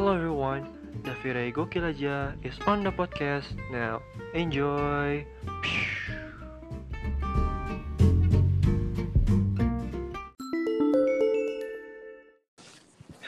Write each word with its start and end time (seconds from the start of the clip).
Hello 0.00 0.16
everyone, 0.16 0.64
Davire 1.04 1.52
Gokil 1.52 1.84
aja 1.84 2.32
is 2.40 2.56
on 2.64 2.80
the 2.80 2.88
podcast 2.88 3.52
now. 3.68 4.00
Enjoy. 4.32 5.28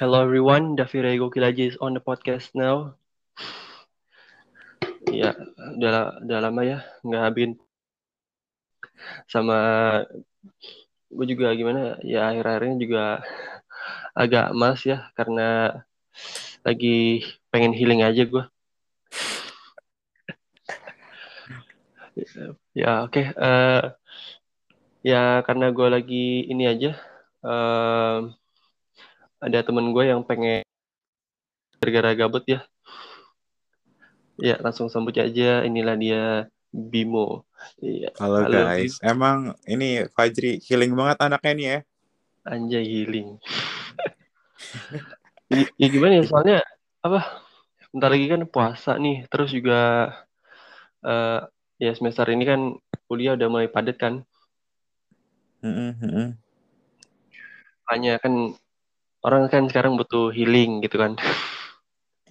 Hello 0.01 0.25
everyone, 0.25 0.73
Davire 0.73 1.13
Gokil 1.21 1.45
aja 1.45 1.61
is 1.61 1.77
on 1.77 1.93
the 1.93 2.01
podcast 2.01 2.57
now. 2.57 2.97
Ya, 5.13 5.37
udah, 5.77 6.25
udah 6.25 6.39
lama 6.41 6.65
ya 6.65 6.89
nggak 7.05 7.37
bikin 7.37 7.53
sama 9.29 9.61
gue 11.13 11.27
juga 11.37 11.53
gimana 11.53 12.01
ya 12.01 12.33
akhir-akhirnya 12.33 12.81
juga 12.81 13.05
agak 14.17 14.57
males 14.57 14.81
ya 14.89 15.13
karena 15.13 15.77
lagi 16.63 17.27
pengen 17.51 17.75
healing 17.75 18.07
aja 18.07 18.23
gue. 18.23 18.45
ya 22.73 23.05
oke, 23.05 23.13
okay. 23.19 23.27
uh, 23.35 23.93
ya 25.03 25.43
karena 25.43 25.75
gue 25.75 25.89
lagi 25.91 26.27
ini 26.47 26.65
aja, 26.71 26.95
uh, 27.43 28.31
ada 29.43 29.59
temen 29.67 29.91
gue 29.91 30.05
yang 30.07 30.23
pengen 30.23 30.63
gara-gara 31.83 32.15
gabut 32.15 32.45
ya. 32.47 32.63
Ya 34.39 34.57
langsung 34.63 34.87
sambut 34.89 35.19
aja, 35.19 35.67
inilah 35.67 35.99
dia 35.99 36.25
Bimo. 36.73 37.45
Ya, 37.83 38.11
halo, 38.17 38.47
halo 38.47 38.59
guys, 38.71 38.97
Bimo. 39.03 39.11
emang 39.13 39.39
ini 39.67 40.07
Fajri 40.15 40.63
healing 40.63 40.95
banget 40.95 41.19
anaknya 41.21 41.53
nih 41.53 41.67
ya. 41.67 41.79
Anjay 42.47 42.85
healing. 42.87 43.39
ya, 45.53 45.65
ya 45.77 45.87
gimana 45.93 46.19
ya 46.21 46.25
soalnya 46.25 46.59
apa? 47.05 47.45
Bentar 47.93 48.09
lagi 48.09 48.27
kan 48.27 48.43
puasa 48.49 48.97
nih, 48.97 49.29
terus 49.29 49.53
juga 49.53 50.09
uh, 51.05 51.41
ya 51.77 51.93
semester 51.93 52.25
ini 52.33 52.45
kan 52.49 52.61
kuliah 53.05 53.37
udah 53.37 53.49
mulai 53.53 53.69
padat 53.69 54.01
kan. 54.01 54.25
Mm-hmm. 55.63 56.27
Makanya 57.85 58.15
kan 58.19 58.33
orang 59.23 59.47
kan 59.53 59.69
sekarang 59.69 59.95
butuh 60.01 60.33
healing 60.33 60.83
gitu 60.83 60.99
kan. 60.99 61.15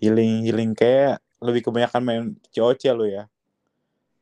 Healing 0.01 0.43
healing 0.43 0.73
kayak 0.73 1.21
lebih 1.37 1.69
kebanyakan 1.69 2.01
main 2.01 2.23
COC 2.51 2.83
lo 2.97 3.05
ya. 3.05 3.29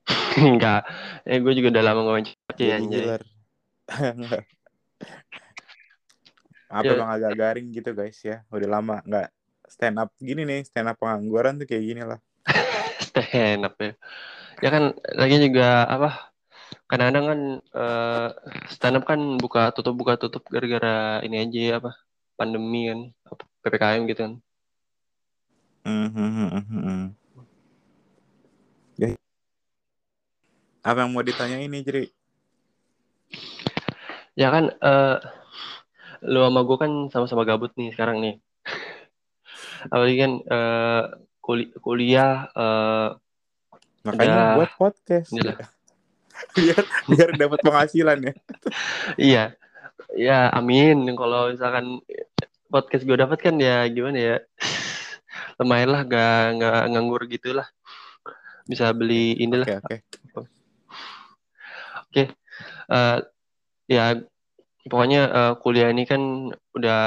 Enggak. 0.39 0.85
Eh 1.25 1.39
gue 1.39 1.53
juga 1.55 1.73
udah 1.77 1.83
lama 1.83 2.01
ngomong 2.05 2.25
COC 2.27 2.59
ya 2.59 2.75
anjir. 2.77 3.23
Apa 6.69 6.85
ya. 6.85 6.97
bang 7.01 7.09
agak 7.09 7.31
garing 7.33 7.67
gitu 7.73 7.91
guys 7.97 8.21
ya. 8.21 8.45
Udah 8.53 8.69
lama 8.69 9.01
nggak 9.03 9.27
stand 9.65 9.97
up 9.97 10.13
gini 10.21 10.45
nih, 10.45 10.61
stand 10.63 10.87
up 10.87 10.97
pengangguran 11.01 11.57
tuh 11.57 11.65
kayak 11.65 11.83
gini 11.83 12.01
lah. 12.05 12.21
stand 13.09 13.65
up 13.65 13.75
ya 13.81 13.93
ya 14.59 14.69
kan 14.69 14.83
lagi 15.15 15.39
juga 15.39 15.87
apa 15.87 16.09
kadang-kadang 16.91 17.25
kan 17.25 17.39
uh, 17.71 18.29
stand 18.67 18.97
up 18.99 19.05
kan 19.07 19.39
buka 19.39 19.71
tutup 19.71 19.95
buka 19.95 20.19
tutup 20.19 20.43
gara-gara 20.51 21.23
ini 21.23 21.39
aja 21.39 21.59
ya, 21.59 21.73
apa 21.79 21.95
pandemi 22.35 22.91
kan 22.91 22.99
ppkm 23.63 24.01
gitu 24.11 24.21
kan 24.27 24.33
mm-hmm. 25.87 27.03
ya. 28.99 29.07
apa 30.83 30.97
yang 31.03 31.11
mau 31.15 31.23
ditanya 31.23 31.57
ini 31.63 31.77
jadi 31.87 32.03
ya 34.35 34.47
kan 34.51 34.65
uh, 34.83 35.17
lu 36.25 36.39
sama 36.43 36.61
gue 36.67 36.77
kan 36.77 36.91
sama-sama 37.11 37.43
gabut 37.47 37.71
nih 37.79 37.95
sekarang 37.95 38.19
nih 38.19 38.35
apalagi 39.93 40.17
kan 40.19 40.31
uh, 40.51 41.03
kul 41.39 41.59
kuliah 41.79 42.51
uh, 42.53 43.15
Makanya 44.03 44.35
Udah. 44.35 44.55
buat 44.55 44.71
podcast. 44.79 45.29
Inilah. 45.35 45.57
biar 46.55 46.83
biar 47.11 47.29
dapat 47.35 47.59
penghasilan 47.59 48.17
ya. 48.23 48.33
iya. 49.29 49.43
Ya, 50.15 50.39
amin. 50.55 51.03
Kalau 51.13 51.51
misalkan 51.51 51.99
podcast 52.71 53.03
gue 53.03 53.17
dapat 53.19 53.37
kan 53.43 53.55
ya 53.59 53.83
gimana 53.91 54.17
ya? 54.17 54.37
Lumayan 55.59 55.91
lah, 55.91 56.01
gak, 56.07 56.63
gak 56.63 56.81
nganggur 56.95 57.21
gitu 57.27 57.51
lah. 57.51 57.67
Bisa 58.63 58.95
beli 58.95 59.35
inilah. 59.37 59.67
Oke, 59.67 59.75
okay, 59.75 59.83
oke. 59.83 59.91
Okay. 59.91 59.99
Oke. 60.31 60.47
Okay. 62.09 62.27
Uh, 62.89 63.17
ya 63.85 64.17
pokoknya 64.89 65.21
uh, 65.29 65.53
kuliah 65.61 65.93
ini 65.93 66.03
kan 66.09 66.51
udah 66.73 67.01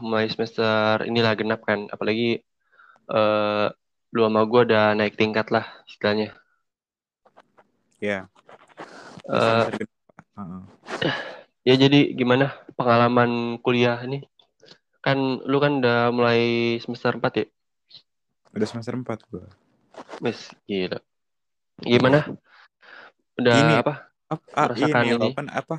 mulai 0.00 0.26
semester 0.32 1.04
inilah 1.04 1.36
genap 1.36 1.60
kan. 1.62 1.86
Apalagi 1.92 2.40
uh, 3.12 3.68
lu 4.16 4.20
sama 4.24 4.48
gue 4.48 4.60
udah 4.72 4.96
naik 4.96 5.20
tingkat 5.20 5.52
lah 5.52 5.68
istilahnya. 5.84 6.32
Ya. 8.00 8.08
Yeah. 8.08 8.22
Uh, 9.28 9.68
ya 11.68 11.74
jadi 11.76 12.16
gimana 12.16 12.56
pengalaman 12.72 13.60
kuliah 13.60 14.00
nih? 14.08 14.24
Kan 15.04 15.44
lu 15.44 15.60
kan 15.60 15.84
udah 15.84 16.08
mulai 16.08 16.42
semester 16.80 17.12
4 17.14 17.40
ya? 17.44 17.46
Udah 18.56 18.66
semester 18.66 18.96
4 18.96 19.28
gue. 19.28 19.44
Mes, 20.24 20.38
gila. 20.64 20.98
Gimana? 21.84 22.24
Udah 23.38 23.54
ini, 23.54 23.74
apa? 23.78 23.94
Apa 24.28 24.74
ini, 24.74 25.14
ini? 25.14 25.30
Apa, 25.36 25.42
apa? 25.52 25.76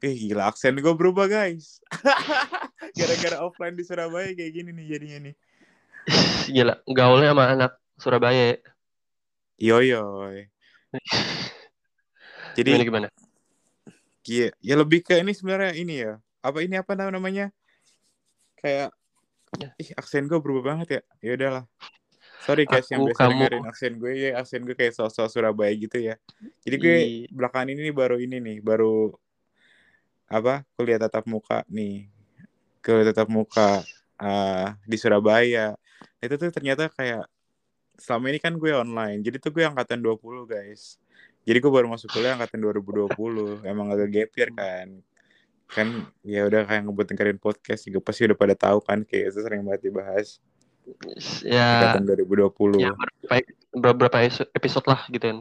Eh 0.00 0.16
gila 0.16 0.48
aksen 0.48 0.80
gue 0.80 0.94
berubah 0.96 1.28
guys. 1.28 1.84
Gara-gara 2.98 3.44
offline 3.44 3.76
di 3.76 3.84
Surabaya 3.84 4.32
kayak 4.32 4.52
gini 4.56 4.72
nih 4.72 4.86
jadinya 4.96 5.18
nih. 5.28 5.34
Gila, 6.56 6.74
gaulnya 6.88 7.36
sama 7.36 7.44
anak 7.52 7.72
Surabaya. 8.00 8.56
Yo 9.60 9.84
yo. 9.84 10.24
Jadi 12.56 12.68
gimana 12.72 12.84
gimana? 12.88 13.08
Iya, 14.24 14.48
ya 14.58 14.74
lebih 14.80 15.04
ke 15.04 15.20
ini 15.20 15.36
sebenarnya 15.36 15.72
ini 15.76 15.94
ya. 16.00 16.16
Apa 16.40 16.64
ini 16.64 16.80
apa 16.80 16.96
namanya? 16.96 17.52
Kayak 18.56 18.96
ya. 19.60 19.68
ih 19.76 19.90
aksen 20.00 20.24
gue 20.26 20.40
berubah 20.40 20.74
banget 20.74 20.88
ya. 20.88 21.02
Ya 21.20 21.30
udahlah. 21.36 21.64
Sorry 22.40 22.64
guys 22.64 22.88
Aku, 22.88 22.92
yang 22.96 23.00
biasa 23.04 23.20
kamu... 23.20 23.32
dengerin 23.36 23.64
aksen 23.68 23.92
gue 24.00 24.12
ya, 24.16 24.30
aksen 24.40 24.60
gue 24.64 24.72
kayak 24.72 24.96
sosok 24.96 25.28
Surabaya 25.28 25.76
gitu 25.76 26.00
ya. 26.00 26.16
Jadi 26.64 26.76
gue 26.80 26.96
I... 26.96 27.16
belakangan 27.28 27.68
ini 27.68 27.92
baru 27.92 28.16
ini 28.16 28.40
nih, 28.40 28.56
baru 28.64 29.12
apa? 30.30 30.62
Kuliah 30.78 31.02
tatap 31.02 31.26
muka 31.26 31.66
nih. 31.66 32.06
Kuliah 32.80 33.10
tatap 33.10 33.26
muka 33.26 33.82
uh, 34.22 34.72
di 34.86 34.96
Surabaya. 34.96 35.74
Itu 36.22 36.38
tuh 36.38 36.54
ternyata 36.54 36.86
kayak 36.94 37.26
selama 37.98 38.30
ini 38.30 38.38
kan 38.38 38.54
gue 38.54 38.70
online. 38.70 39.20
Jadi 39.26 39.42
tuh 39.42 39.50
gue 39.50 39.66
angkatan 39.66 39.98
20 39.98 40.46
guys. 40.46 40.96
Jadi 41.42 41.58
gue 41.58 41.72
baru 41.72 41.90
masuk 41.90 42.14
kuliah 42.14 42.38
angkatan 42.38 42.62
2020 42.62 43.66
emang 43.66 43.90
agak 43.90 44.08
gap 44.14 44.30
year 44.38 44.50
kan. 44.54 44.88
Kan 45.66 45.86
ya 46.22 46.46
udah 46.46 46.62
kayak 46.62 46.86
ngebuat 46.86 47.06
dengerin 47.10 47.38
podcast 47.42 47.90
juga. 47.90 47.98
Pasti 48.06 48.30
udah 48.30 48.38
pada 48.38 48.54
tahu 48.54 48.78
kan 48.86 49.02
kayak 49.02 49.34
itu 49.34 49.42
sering 49.42 49.66
banget 49.66 49.90
dibahas. 49.90 50.38
Ya. 51.42 51.98
Angkatan 51.98 52.06
2020 52.06 52.80
ya, 52.80 52.94
beberapa 53.74 54.16
episode 54.54 54.86
lah 54.86 55.04
gitu 55.10 55.26
kan. 55.26 55.38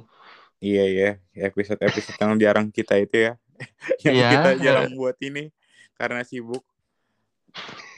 Iya 0.60 0.84
iya. 0.90 1.10
Episode 1.38 1.80
episode 1.86 2.18
yang 2.20 2.36
jarang 2.42 2.68
kita 2.74 3.00
itu 3.00 3.32
ya 3.32 3.34
yang 4.06 4.16
ya, 4.16 4.30
kita 4.36 4.50
jarang 4.60 4.92
buat 4.96 5.18
ini 5.20 5.52
karena 6.00 6.24
sibuk. 6.24 6.64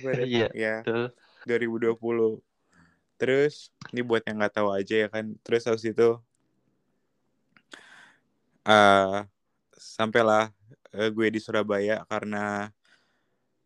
Iya 0.01 0.49
ya, 0.55 0.75
betul. 0.81 1.13
2020 1.45 2.41
terus 3.21 3.69
ini 3.93 4.01
buat 4.01 4.25
yang 4.25 4.41
nggak 4.41 4.55
tahu 4.57 4.73
aja 4.73 5.05
ya 5.05 5.07
kan. 5.13 5.37
Terus 5.45 5.69
habis 5.69 5.85
itu 5.85 6.17
uh, 8.65 9.21
sampailah 9.77 10.49
uh, 10.97 11.09
gue 11.13 11.27
di 11.29 11.37
Surabaya 11.37 12.01
karena 12.09 12.73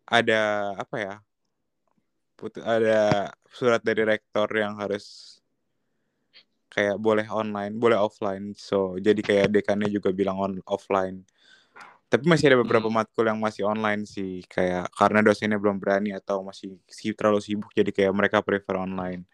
ada 0.05 0.75
apa 0.77 0.95
ya 1.01 1.15
put 2.35 2.59
ada 2.61 3.31
surat 3.49 3.79
dari 3.81 4.03
rektor 4.05 4.45
yang 4.51 4.75
harus 4.75 5.39
kayak 6.67 6.99
boleh 6.99 7.23
online 7.31 7.79
boleh 7.79 7.95
offline. 7.95 8.51
So 8.59 8.99
jadi 8.99 9.23
kayak 9.23 9.55
dekannya 9.55 9.87
juga 9.87 10.11
bilang 10.11 10.35
on 10.35 10.53
offline 10.67 11.23
tapi 12.15 12.25
masih 12.31 12.45
ada 12.49 12.57
beberapa 12.63 12.87
hmm. 12.87 12.97
matkul 13.03 13.27
yang 13.27 13.39
masih 13.43 13.67
online 13.67 14.07
sih 14.07 14.41
kayak 14.47 14.87
karena 14.95 15.19
dosennya 15.19 15.59
belum 15.59 15.77
berani 15.77 16.15
atau 16.15 16.41
masih 16.47 16.79
terlalu 17.13 17.43
sibuk 17.43 17.71
jadi 17.75 17.91
kayak 17.91 18.13
mereka 18.15 18.39
prefer 18.39 18.79
online 18.79 19.27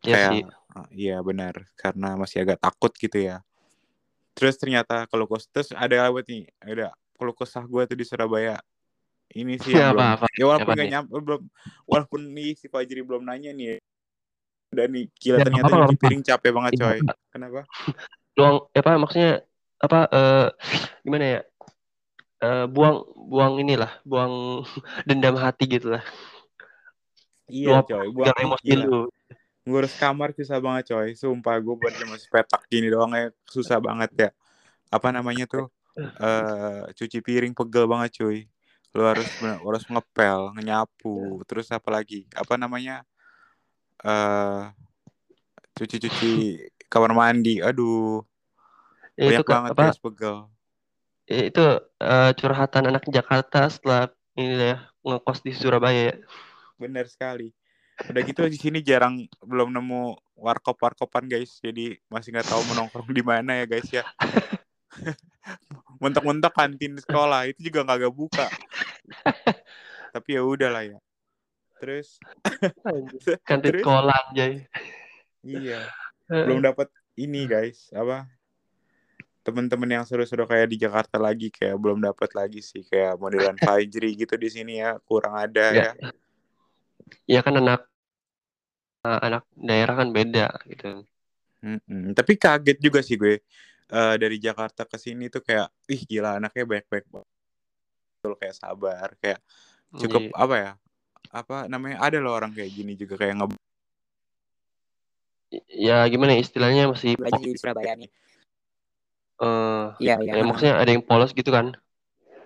Iya 0.00 0.14
kayak 0.16 0.30
sih. 0.32 0.42
Ah, 0.70 0.86
iya 0.94 1.16
benar 1.20 1.66
karena 1.76 2.16
masih 2.16 2.46
agak 2.46 2.62
takut 2.62 2.92
gitu 2.94 3.18
ya 3.18 3.42
terus 4.32 4.56
ternyata 4.56 5.04
kalau 5.10 5.26
terus 5.50 5.74
ada 5.74 6.08
buat 6.08 6.24
nih 6.24 6.46
ada 6.62 6.94
kalau 7.18 7.34
kesah 7.34 7.66
gue 7.66 7.82
tuh 7.84 7.98
di 7.98 8.06
Surabaya 8.06 8.56
ini 9.34 9.58
sih 9.60 9.74
ya, 9.76 9.92
belum 9.92 10.00
apa, 10.00 10.26
apa. 10.26 10.26
ya 10.38 10.44
walaupun 10.46 10.72
gak 10.74 10.90
nyampe 10.90 11.14
belum 11.20 11.42
walaupun 11.84 12.20
nih 12.32 12.54
si 12.56 12.66
Fajri 12.70 13.02
belum 13.04 13.22
nanya 13.26 13.52
nih 13.52 13.78
dan 14.70 14.88
nih 14.94 15.04
gila 15.18 15.38
ya, 15.42 15.44
ternyata 15.50 15.72
apa, 15.74 15.86
apa. 15.90 15.94
piring 15.98 16.22
capek 16.22 16.50
banget 16.54 16.72
iya, 16.74 16.80
coy 16.80 16.98
kenapa 17.34 17.60
doang 18.38 18.56
apa 18.72 18.90
maksudnya 18.96 19.32
apa 19.80 20.00
uh, 20.12 20.46
gimana 21.02 21.24
ya 21.26 21.40
uh, 22.42 22.66
buang 22.66 23.04
buang 23.14 23.60
inilah 23.60 23.92
buang 24.02 24.64
dendam 25.08 25.36
hati 25.36 25.64
gitu 25.68 25.96
lah 25.96 26.04
iya 27.50 27.82
coy 27.84 28.08
buang 28.10 28.34
emosi 28.36 28.74
lu. 28.78 29.10
Ngurus 29.68 29.92
kamar 30.00 30.32
susah 30.32 30.56
banget 30.56 30.96
coy. 30.96 31.12
Sumpah 31.12 31.60
gue 31.60 31.74
buat 31.76 31.92
masih 32.08 32.28
petak 32.32 32.64
gini 32.72 32.88
doang 32.88 33.12
ya 33.12 33.28
susah 33.44 33.76
banget 33.76 34.10
ya. 34.16 34.30
Apa 34.88 35.12
namanya 35.12 35.44
tuh? 35.44 35.68
Uh, 36.16 36.88
cuci 36.96 37.20
piring 37.20 37.52
pegel 37.52 37.84
banget 37.84 38.24
cuy. 38.24 38.48
Lu 38.96 39.04
harus 39.04 39.28
harus 39.42 39.84
ngepel 39.86 40.56
nyapu 40.64 41.44
terus 41.44 41.68
apa 41.70 41.92
lagi? 41.92 42.24
Apa 42.32 42.56
namanya? 42.56 43.04
Uh, 44.00 44.72
cuci-cuci 45.76 46.64
kamar 46.88 47.12
mandi 47.12 47.60
aduh. 47.60 48.24
Ya, 49.20 49.28
banyak 49.28 49.44
itu, 49.44 49.50
banget 49.52 49.70
apa, 49.76 49.82
guys 49.92 50.00
pegel 50.00 50.48
ya, 51.30 51.42
itu 51.46 51.64
uh, 52.02 52.30
curhatan 52.34 52.90
anak 52.90 53.06
Jakarta 53.06 53.70
setelah 53.70 54.10
ini 54.34 54.74
ya 54.74 54.90
ngekos 55.06 55.40
di 55.46 55.52
Surabaya. 55.54 56.10
Ya. 56.10 56.14
benar 56.80 57.06
sekali. 57.06 57.52
Udah 58.08 58.22
gitu 58.24 58.48
di 58.48 58.56
sini 58.56 58.80
jarang 58.80 59.28
belum 59.44 59.70
nemu 59.70 60.16
warkop 60.40 60.80
warkopan 60.80 61.28
guys. 61.28 61.60
Jadi 61.60 62.00
masih 62.08 62.32
nggak 62.32 62.48
tahu 62.48 62.62
menongkrong 62.72 63.12
di 63.12 63.20
mana 63.20 63.60
ya 63.60 63.64
guys 63.68 63.88
ya. 63.92 64.04
Mentok-mentok 66.02 66.56
kantin 66.56 66.96
sekolah 66.96 67.52
itu 67.52 67.68
juga 67.68 67.84
nggak 67.84 67.98
gak 68.08 68.14
buka. 68.16 68.46
Tapi 70.16 70.28
ya 70.32 70.42
udah 70.42 70.70
lah 70.72 70.84
ya. 70.88 70.98
Terus 71.76 72.16
kantin 73.48 73.76
terus, 73.76 73.84
sekolah 73.84 74.32
aja 74.32 74.64
iya. 75.44 75.80
Belum 76.28 76.64
dapat 76.64 76.88
ini 77.20 77.44
guys 77.44 77.92
apa 77.92 78.24
temen-temen 79.40 79.88
yang 80.00 80.04
seru-seru 80.04 80.44
kayak 80.44 80.68
di 80.68 80.76
Jakarta 80.76 81.16
lagi 81.16 81.48
kayak 81.48 81.76
belum 81.80 82.04
dapat 82.04 82.30
lagi 82.36 82.60
sih 82.60 82.84
kayak 82.84 83.16
modelan 83.16 83.56
Fajri 83.64 84.12
gitu 84.16 84.36
di 84.36 84.48
sini 84.52 84.80
ya 84.80 85.00
kurang 85.04 85.36
ada 85.36 85.66
ya. 85.72 85.92
ya. 85.96 86.10
Ya 87.26 87.40
kan 87.40 87.56
anak 87.56 87.88
anak 89.00 89.44
daerah 89.56 89.94
kan 89.96 90.08
beda 90.12 90.52
gitu. 90.68 91.02
Hmm, 91.60 92.12
tapi 92.16 92.40
kaget 92.40 92.78
juga 92.80 93.00
sih 93.04 93.20
gue 93.20 93.40
uh, 93.92 94.14
dari 94.16 94.40
Jakarta 94.40 94.88
ke 94.88 94.96
sini 94.96 95.28
tuh 95.28 95.44
kayak 95.44 95.68
ih 95.92 96.02
gila 96.08 96.40
anaknya 96.40 96.64
baik-baik 96.64 97.04
betul 97.10 98.32
kayak 98.40 98.56
sabar 98.56 99.08
kayak 99.20 99.40
cukup 99.96 100.30
yeah. 100.30 100.40
apa 100.40 100.54
ya 100.56 100.72
apa 101.30 101.56
namanya 101.68 102.00
ada 102.00 102.18
loh 102.18 102.32
orang 102.32 102.56
kayak 102.56 102.70
gini 102.72 102.96
juga 102.96 103.20
kayak 103.20 103.44
nge 103.44 103.46
ya 105.68 106.06
gimana 106.06 106.38
ya, 106.38 106.40
istilahnya 106.40 106.82
masih 106.88 107.18
belajar 107.18 107.42
di 107.42 107.58
Surabaya 107.58 107.92
nih 107.98 108.10
uh, 109.40 109.96
iya, 109.98 110.20
iya. 110.20 110.32
Ya, 110.40 110.44
maksudnya 110.44 110.74
ada 110.76 110.90
yang 110.92 111.04
polos 111.04 111.32
gitu 111.32 111.50
kan? 111.50 111.74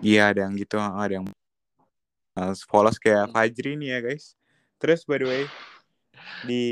Iya 0.03 0.35
ada 0.35 0.49
yang 0.49 0.55
gitu 0.59 0.79
ada 0.79 1.13
yang 1.13 1.27
uh, 2.39 2.55
polos 2.71 2.97
kayak 2.99 3.31
Fajri 3.35 3.77
nih 3.79 3.89
ya 3.95 3.99
guys. 4.01 4.39
Terus 4.79 5.03
by 5.07 5.19
the 5.23 5.27
way 5.27 5.43
di 6.45 6.65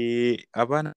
apa 0.52 0.92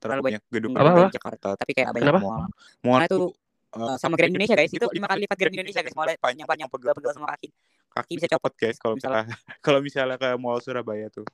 terlalu 0.00 0.32
banyak 0.32 0.42
gedung 0.48 0.72
apa, 0.72 1.12
di 1.12 1.16
Jakarta 1.20 1.48
tapi 1.60 1.72
kayak 1.76 1.92
banyak 1.92 2.08
Kenapa? 2.08 2.20
mall. 2.24 2.42
Mall 2.80 3.00
itu 3.04 3.28
uh, 3.76 3.96
sama 4.00 4.16
Grand 4.16 4.32
Indonesia 4.32 4.56
guys. 4.56 4.72
Itu 4.72 4.88
lima 4.88 5.06
kali 5.10 5.28
lipat 5.28 5.36
Grand 5.36 5.54
Indonesia 5.54 5.80
guys. 5.84 5.92
Mallnya 5.92 6.16
banyak 6.16 6.46
banyak 6.48 6.66
pegel-pegel 6.72 7.12
sama 7.12 7.28
kaki. 7.36 7.48
kaki 7.90 8.12
bisa 8.16 8.28
copot 8.38 8.54
guys 8.56 8.78
kalau 8.80 8.94
misalnya. 8.96 9.26
Kalau 9.66 9.80
misalnya 9.84 10.16
ke 10.16 10.30
mall 10.40 10.62
Surabaya 10.62 11.12
tuh 11.12 11.26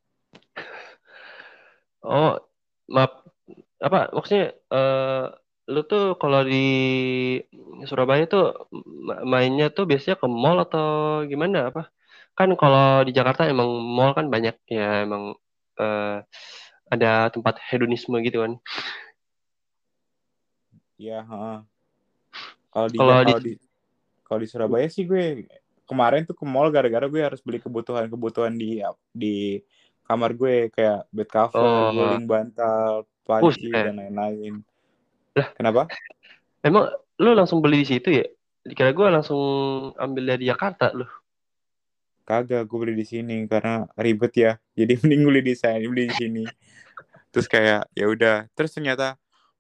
oh 2.07 2.39
maaf. 2.87 3.27
Apa 3.83 4.09
maksudnya 4.15 4.55
uh, 4.73 5.35
lu 5.67 5.83
tuh 5.85 6.15
kalau 6.17 6.47
di 6.47 6.67
Surabaya 7.85 8.25
tuh 8.31 8.71
mainnya 9.27 9.69
tuh 9.75 9.85
biasanya 9.85 10.17
ke 10.17 10.27
mall 10.31 10.63
atau 10.63 11.21
gimana? 11.27 11.75
Apa? 11.75 11.91
Kan 12.39 12.55
kalau 12.55 13.03
di 13.03 13.13
Jakarta 13.13 13.51
emang 13.51 13.69
mall 13.83 14.15
kan 14.15 14.31
banyak 14.31 14.57
ya 14.71 15.03
emang 15.03 15.35
uh, 15.77 16.23
ada 16.87 17.29
tempat 17.35 17.59
hedonisme 17.67 18.17
gitu 18.23 18.47
kan. 18.47 18.53
Iya, 20.97 21.29
kalau 22.73 22.89
di 22.89 22.97
kalau 22.97 23.21
di, 23.21 23.33
di 23.45 23.53
kalau 24.25 24.39
di 24.41 24.49
Surabaya 24.49 24.89
sih 24.89 25.05
gue 25.05 25.45
kemarin 25.85 26.25
tuh 26.25 26.35
ke 26.35 26.45
mall 26.49 26.73
gara-gara 26.73 27.05
gue 27.07 27.23
harus 27.23 27.41
beli 27.45 27.61
kebutuhan-kebutuhan 27.61 28.57
di 28.57 28.81
di 29.13 29.61
kamar 30.07 30.31
gue 30.39 30.71
kayak 30.71 31.11
bed 31.11 31.29
cover, 31.29 31.61
oh. 31.61 31.91
guling 31.93 32.27
bantal, 32.31 33.05
panci 33.27 33.69
eh. 33.69 33.85
dan 33.85 33.99
lain-lain. 33.99 34.63
Lah, 35.35 35.49
kenapa? 35.53 35.83
Emang 36.63 36.89
lu 37.19 37.31
langsung 37.35 37.61
beli 37.61 37.83
di 37.83 37.89
situ 37.99 38.09
ya? 38.23 38.27
Dikira 38.67 38.95
gue 38.95 39.07
langsung 39.11 39.43
ambil 39.99 40.35
dari 40.35 40.47
Jakarta 40.47 40.95
lu. 40.95 41.07
Kagak, 42.27 42.67
gue 42.67 42.79
beli 42.83 42.95
di 42.99 43.07
sini 43.07 43.47
karena 43.47 43.87
ribet 43.99 44.35
ya. 44.35 44.53
Jadi 44.75 44.97
mending 45.03 45.23
beli 45.27 45.41
di 45.43 45.55
sana, 45.55 45.83
beli 45.83 46.11
di 46.11 46.15
sini 46.15 46.45
terus 47.37 47.53
kayak 47.53 47.85
ya 47.93 48.09
udah 48.09 48.49
terus 48.57 48.73
ternyata 48.73 49.13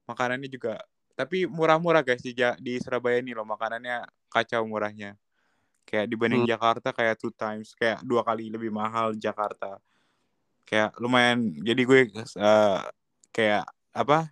makanannya 0.08 0.48
juga 0.48 0.80
tapi 1.12 1.44
murah-murah 1.44 2.00
guys 2.00 2.24
di 2.24 2.32
di 2.56 2.80
Surabaya 2.80 3.20
nih 3.20 3.36
loh 3.36 3.44
makanannya 3.44 4.08
kacau 4.32 4.64
murahnya 4.64 5.12
kayak 5.84 6.08
dibanding 6.08 6.48
hmm. 6.48 6.56
Jakarta 6.56 6.96
kayak 6.96 7.20
two 7.20 7.28
times 7.36 7.76
kayak 7.76 8.00
dua 8.00 8.24
kali 8.24 8.48
lebih 8.48 8.72
mahal 8.72 9.12
Jakarta 9.12 9.76
kayak 10.66 10.98
lumayan 10.98 11.54
jadi 11.62 11.82
gue 11.86 12.00
uh, 12.42 12.82
kayak 13.30 13.64
apa 13.94 14.28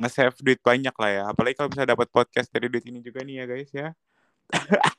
nge-save 0.00 0.36
duit 0.40 0.60
banyak 0.64 0.92
lah 0.96 1.10
ya. 1.12 1.22
Apalagi 1.28 1.54
kalau 1.60 1.68
bisa 1.68 1.84
dapat 1.84 2.08
podcast 2.08 2.48
dari 2.48 2.72
duit 2.72 2.84
ini 2.88 3.04
juga 3.04 3.20
nih 3.20 3.34
ya 3.40 3.44
guys 3.44 3.70
ya. 3.70 3.88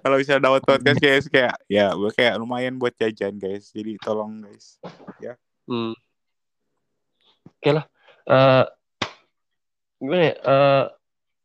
Kalau 0.00 0.16
bisa 0.16 0.40
dapat 0.40 0.64
podcast 0.64 0.96
guys 0.96 1.28
kayak 1.28 1.60
ya 1.68 1.92
gue 1.92 2.08
kayak 2.16 2.40
lumayan 2.40 2.80
buat 2.80 2.96
jajan 2.96 3.36
guys. 3.36 3.68
Jadi 3.76 4.00
tolong 4.00 4.48
guys 4.48 4.80
ya. 5.20 5.36
Hmm. 5.68 5.92
Oke 7.60 7.70
lah. 7.76 7.84
Uh, 8.24 8.64
ya? 10.00 10.32
Uh, 10.40 10.84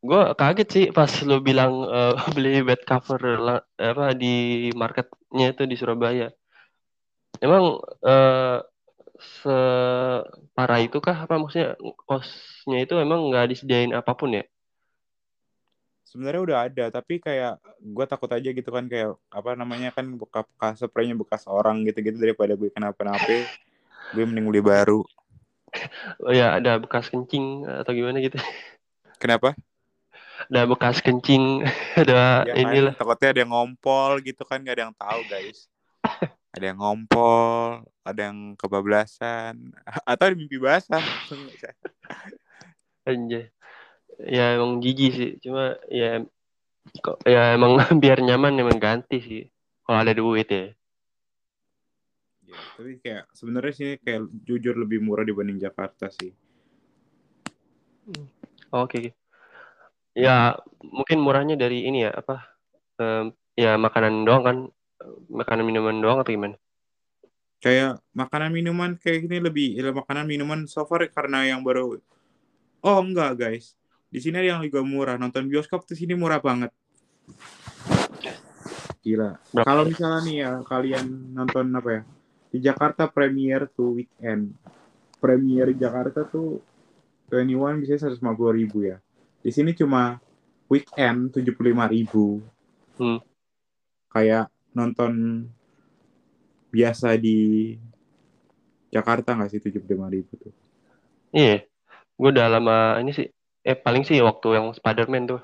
gue 0.02 0.22
kaget 0.34 0.68
sih 0.72 0.86
pas 0.88 1.12
lo 1.28 1.44
bilang 1.44 1.84
uh, 1.84 2.16
beli 2.34 2.64
bed 2.64 2.82
cover 2.88 3.20
lah, 3.38 3.60
apa 3.78 4.16
di 4.16 4.66
marketnya 4.72 5.52
itu 5.52 5.62
di 5.68 5.76
Surabaya 5.76 6.32
emang 7.42 7.82
uh, 8.06 8.62
separah 9.18 10.80
itu 10.82 10.98
kah 11.02 11.26
apa 11.26 11.34
maksudnya 11.38 11.74
kosnya 12.06 12.78
itu 12.86 12.94
emang 12.98 13.30
nggak 13.30 13.50
disediain 13.54 13.90
apa 13.94 14.14
pun 14.14 14.38
ya? 14.38 14.44
Sebenarnya 16.06 16.42
udah 16.44 16.58
ada 16.68 16.84
tapi 16.92 17.18
kayak 17.18 17.58
gue 17.80 18.04
takut 18.06 18.30
aja 18.30 18.48
gitu 18.52 18.68
kan 18.68 18.84
kayak 18.86 19.16
apa 19.32 19.56
namanya 19.56 19.90
kan 19.90 20.04
bekas, 20.14 20.44
bekas 20.54 20.74
spraynya 20.84 21.16
bekas 21.16 21.48
orang 21.48 21.82
gitu-gitu 21.88 22.20
daripada 22.20 22.52
gue 22.54 22.68
kenapa-napa 22.70 23.48
gue 24.12 24.24
mending 24.24 24.46
beli 24.46 24.62
baru. 24.62 25.02
Oh 26.20 26.28
ya 26.28 26.60
ada 26.60 26.76
bekas 26.76 27.08
kencing 27.08 27.64
atau 27.64 27.96
gimana 27.96 28.20
gitu? 28.20 28.36
Kenapa? 29.22 29.56
Ada 30.52 30.68
bekas 30.68 31.00
kencing 31.00 31.64
ada 32.04 32.44
ya, 32.44 32.52
inilah. 32.60 32.92
takutnya 32.92 33.32
ada 33.32 33.40
yang 33.40 33.56
ngompol 33.56 34.20
gitu 34.20 34.44
kan 34.44 34.60
gak 34.60 34.76
ada 34.76 34.82
yang 34.84 34.96
tahu 35.00 35.24
guys 35.32 35.71
ada 36.52 36.64
yang 36.72 36.78
ngompol 36.78 37.84
ada 38.04 38.20
yang 38.30 38.54
kebablasan 38.56 39.72
atau 40.10 40.24
ada 40.28 40.36
mimpi 40.36 40.60
basah 40.60 41.02
Anjay. 43.08 43.50
ya 44.22 44.54
emang 44.54 44.78
gigi 44.78 45.08
sih 45.10 45.30
cuma 45.42 45.74
ya 45.90 46.22
kok 47.02 47.18
ya 47.26 47.56
emang 47.56 47.80
biar 48.02 48.22
nyaman 48.22 48.60
emang 48.60 48.78
ganti 48.78 49.18
sih 49.18 49.42
kalau 49.82 49.98
ada 50.04 50.14
duit 50.14 50.46
ya 50.46 50.70
Ya, 52.52 52.60
tapi 52.76 53.00
kayak 53.00 53.24
sebenarnya 53.32 53.72
sih 53.72 53.90
kayak 53.96 54.28
jujur 54.44 54.76
lebih 54.76 55.00
murah 55.00 55.24
dibanding 55.24 55.56
Jakarta 55.56 56.12
sih. 56.12 56.36
Hmm. 58.04 58.28
Oke. 58.76 58.88
Okay. 58.92 59.06
Ya 60.12 60.60
mungkin 60.84 61.24
murahnya 61.24 61.56
dari 61.56 61.88
ini 61.88 62.04
ya 62.04 62.12
apa? 62.12 62.44
Um, 63.00 63.32
ya 63.56 63.80
makanan 63.80 64.28
doang 64.28 64.44
kan, 64.44 64.58
makanan 65.30 65.64
minuman 65.66 65.96
doang 65.98 66.20
atau 66.22 66.32
gimana? 66.32 66.56
Kayak 67.62 68.02
makanan 68.10 68.50
minuman 68.50 68.90
kayak 68.98 69.30
gini 69.30 69.38
lebih 69.38 69.68
ya, 69.78 69.94
makanan 69.94 70.26
minuman 70.26 70.66
so 70.66 70.82
far 70.82 71.06
karena 71.10 71.46
yang 71.46 71.62
baru. 71.62 71.98
Oh 72.82 72.98
enggak 72.98 73.38
guys, 73.38 73.78
di 74.10 74.18
sini 74.18 74.42
ada 74.42 74.58
yang 74.58 74.62
juga 74.66 74.82
murah. 74.82 75.14
Nonton 75.14 75.46
bioskop 75.46 75.86
di 75.86 75.94
sini 75.94 76.18
murah 76.18 76.42
banget. 76.42 76.74
Gila. 79.02 79.38
Kalau 79.62 79.82
misalnya 79.86 80.20
nih 80.26 80.36
ya 80.42 80.50
kalian 80.66 81.06
nonton 81.34 81.70
apa 81.74 81.90
ya? 81.90 82.02
di 82.52 82.60
Jakarta 82.60 83.08
Premier 83.08 83.64
tuh 83.72 83.96
weekend 83.96 84.52
Premier 85.16 85.72
Jakarta 85.72 86.28
tuh 86.28 86.60
21 87.32 87.80
bisa 87.80 87.96
150 87.96 88.20
ribu 88.52 88.84
ya 88.84 89.00
di 89.40 89.48
sini 89.48 89.72
cuma 89.72 90.20
weekend 90.68 91.32
75 91.32 91.56
ribu 91.88 92.44
hmm. 93.00 93.18
kayak 94.12 94.52
nonton 94.72 95.44
biasa 96.72 97.16
di 97.20 97.72
Jakarta 98.92 99.36
nggak 99.36 99.50
sih 99.52 99.60
75 99.60 99.88
ribu 100.12 100.32
tuh? 100.36 100.52
Iya. 101.32 101.64
Gue 102.16 102.28
udah 102.32 102.46
lama 102.48 103.00
ini 103.00 103.12
sih 103.16 103.26
eh 103.62 103.76
paling 103.78 104.04
sih 104.04 104.20
waktu 104.20 104.58
yang 104.58 104.66
Spiderman 104.76 105.28
tuh. 105.28 105.40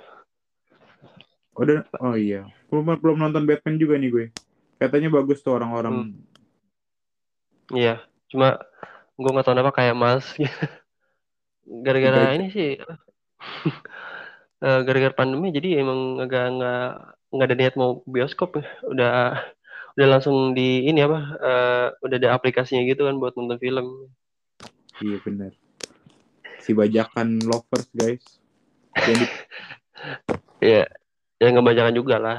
Oh, 1.56 1.64
udah 1.64 1.84
oh 2.04 2.14
iya. 2.16 2.44
Belum 2.68 2.96
belum 3.00 3.16
nonton 3.16 3.48
Batman 3.48 3.80
juga 3.80 3.96
nih 3.96 4.10
gue. 4.12 4.26
Katanya 4.78 5.08
bagus 5.10 5.40
tuh 5.40 5.56
orang-orang. 5.56 6.12
Hmm. 6.12 6.28
iya 7.74 8.00
cuma 8.32 8.56
gue 9.18 9.30
nggak 9.32 9.44
tahu 9.44 9.60
apa 9.60 9.72
kayak 9.76 9.96
mas 9.96 10.24
gara-gara 11.84 12.32
ini 12.36 12.48
sih 12.48 12.70
eh, 14.64 14.80
gara-gara 14.86 15.14
pandemi 15.14 15.54
jadi 15.54 15.82
emang 15.82 16.22
agak 16.22 16.44
nggak 16.58 16.88
nggak 17.28 17.46
ada 17.48 17.56
niat 17.56 17.74
mau 17.78 18.00
bioskop 18.06 18.58
ya. 18.58 18.64
Udah 18.88 19.12
udah 19.98 20.06
langsung 20.06 20.54
di 20.54 20.86
ini 20.86 21.02
apa 21.02 21.18
uh, 21.42 21.86
udah 22.06 22.16
ada 22.22 22.30
aplikasinya 22.38 22.86
gitu 22.86 23.06
kan 23.06 23.18
buat 23.18 23.34
nonton 23.34 23.58
film. 23.58 23.86
Iya 25.02 25.18
benar 25.22 25.52
si 26.68 26.76
bajakan 26.76 27.40
lovers 27.48 27.88
guys. 27.96 28.24
Ya 30.62 30.86
ya 31.38 31.46
nggak 31.50 31.66
bajakan 31.70 31.94
juga 31.94 32.18
lah. 32.18 32.38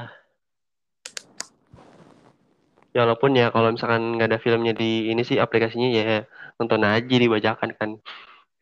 Ya 2.96 3.04
walaupun 3.04 3.36
ya 3.36 3.52
kalau 3.52 3.72
misalkan 3.72 4.16
nggak 4.16 4.28
ada 4.32 4.40
filmnya 4.40 4.72
di 4.76 5.12
ini 5.12 5.24
sih 5.24 5.36
aplikasinya 5.36 5.88
ya 5.92 6.24
nonton 6.56 6.84
aja 6.84 7.16
di 7.16 7.28
bajakan 7.28 7.76
kan. 7.76 7.90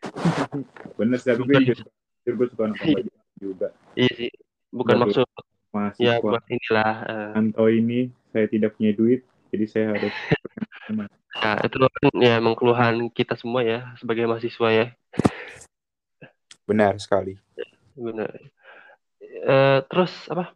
Bener 0.99 1.19
sih 1.19 1.35
gue 1.35 1.47
juga 1.63 1.87
gue 2.27 2.47
suka 2.51 2.71
nonton 2.71 2.87
iya. 2.87 3.18
Juga. 3.39 3.73
Iya 3.95 4.13
sih 4.15 4.31
bukan 4.69 5.01
Baru 5.01 5.25
maksud 5.69 6.01
ya 6.01 6.21
buat 6.21 6.45
inilah 6.49 6.93
uh, 7.37 7.71
ini 7.71 8.13
saya 8.33 8.49
tidak 8.49 8.77
punya 8.77 8.93
duit 8.97 9.21
jadi 9.53 9.65
saya 9.69 9.87
harus 9.97 10.15
ya 11.39 11.53
itu 11.67 11.77
kan 11.77 12.07
ya 12.19 12.33
emang 12.41 12.57
keluhan 12.57 13.09
kita 13.13 13.37
semua 13.37 13.63
ya 13.63 13.95
sebagai 14.01 14.27
mahasiswa 14.27 14.69
ya. 14.73 14.87
Benar 16.69 17.01
sekali. 17.01 17.37
Benar. 17.95 18.29
Uh, 19.45 19.79
terus 19.87 20.13
apa? 20.29 20.53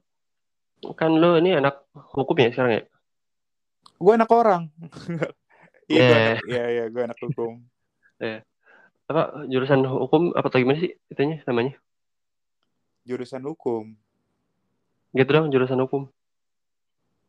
Kan 0.99 1.17
lo 1.23 1.39
ini 1.39 1.55
anak 1.55 1.87
hukum 1.95 2.37
ya 2.41 2.51
sekarang 2.51 2.73
ya? 2.81 2.83
Gue 4.01 4.12
anak 4.17 4.31
orang. 4.33 4.69
Iya 5.93 6.09
yeah. 6.09 6.37
iya 6.49 6.65
iya 6.73 6.85
gue 6.89 7.03
anak 7.05 7.19
hukum. 7.21 7.69
Yeah. 8.17 8.41
apa 9.12 9.45
jurusan 9.51 9.85
hukum 9.85 10.33
apa 10.33 10.49
atau 10.49 10.62
gimana 10.62 10.81
sih 10.81 10.97
itunya 11.12 11.45
namanya 11.45 11.77
jurusan 13.04 13.42
hukum. 13.47 13.94
Gitu 15.12 15.30
dong 15.30 15.49
jurusan 15.52 15.80
hukum. 15.82 16.09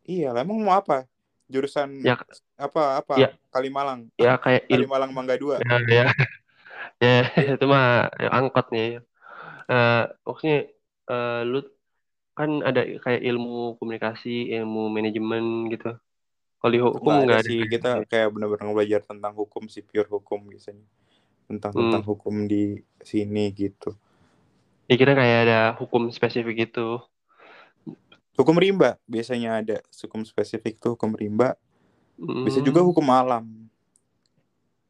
Iya 0.03 0.35
emang 0.35 0.59
mau 0.61 0.75
apa? 0.75 1.07
Jurusan 1.47 2.01
ya, 2.01 2.19
apa 2.55 3.03
apa? 3.03 3.13
ya, 3.19 3.29
Kalimalang. 3.51 4.11
Ya 4.15 4.39
kayak 4.39 4.67
Kalimalang 4.67 5.11
Mangga 5.11 5.35
Dua. 5.35 5.59
Ya 5.61 5.77
ya, 5.87 6.05
ya 7.03 7.15
itu 7.55 7.65
mah 7.67 8.11
ya, 8.19 8.29
angkot 8.31 8.67
nih 8.71 9.03
uh, 9.69 10.03
maksudnya 10.25 10.59
uh, 11.07 11.41
lu 11.47 11.59
kan 12.33 12.65
ada 12.65 12.81
kayak 12.81 13.21
ilmu 13.21 13.77
komunikasi 13.77 14.49
ilmu 14.57 14.89
manajemen 14.89 15.69
gitu. 15.69 15.93
Kalau 16.57 16.71
di 16.71 16.79
hukum 16.81 17.11
nggak 17.27 17.43
ada 17.43 17.45
sih 17.45 17.61
kita 17.67 18.07
kayak 18.07 18.33
benar-benar 18.33 18.71
belajar 18.73 19.01
tentang 19.03 19.35
hukum 19.35 19.67
sih 19.69 19.85
pure 19.85 20.09
hukum 20.09 20.49
biasanya. 20.49 20.87
Tentang 21.45 21.71
hmm. 21.75 21.79
tentang 21.91 22.03
hukum 22.07 22.35
di 22.49 22.81
sini 23.03 23.53
gitu. 23.53 23.93
Ya 24.87 24.95
kira 24.99 25.15
kayak 25.15 25.39
ada 25.47 25.59
hukum 25.79 26.11
spesifik 26.11 26.67
gitu. 26.67 26.99
Hukum 28.33 28.57
rimba 28.57 28.99
biasanya 29.05 29.61
ada 29.61 29.77
hukum 30.03 30.25
spesifik 30.27 30.81
tuh 30.81 30.97
hukum 30.97 31.15
rimba. 31.15 31.55
Hmm. 32.19 32.43
Bisa 32.43 32.59
juga 32.59 32.83
hukum 32.83 33.05
alam. 33.09 33.47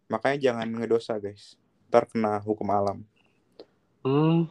Makanya 0.09 0.37
jangan 0.39 0.67
ngedosa 0.67 1.19
guys. 1.21 1.59
Ntar 1.89 2.09
kena 2.09 2.41
hukum 2.41 2.67
alam. 2.73 3.05
Hmm. 4.01 4.49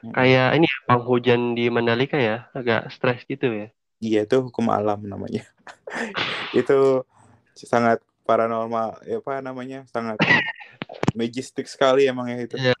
Kayak 0.00 0.56
ini 0.56 0.64
ya, 0.64 0.76
penghujan 0.88 1.52
di 1.52 1.68
Mandalika 1.68 2.16
ya, 2.16 2.48
agak 2.56 2.88
stres 2.88 3.20
gitu 3.28 3.52
ya. 3.52 3.68
Iya 4.00 4.24
itu 4.24 4.36
hukum 4.48 4.72
alam 4.72 5.04
namanya. 5.04 5.44
itu 6.56 7.04
sangat 7.52 8.00
paranormal 8.24 9.02
ya 9.04 9.20
apa 9.20 9.44
namanya 9.44 9.84
sangat 9.90 10.16
majestic 11.18 11.68
sekali 11.68 12.08
emang 12.08 12.32
ya 12.32 12.38
itu. 12.40 12.56
Iya. 12.56 12.74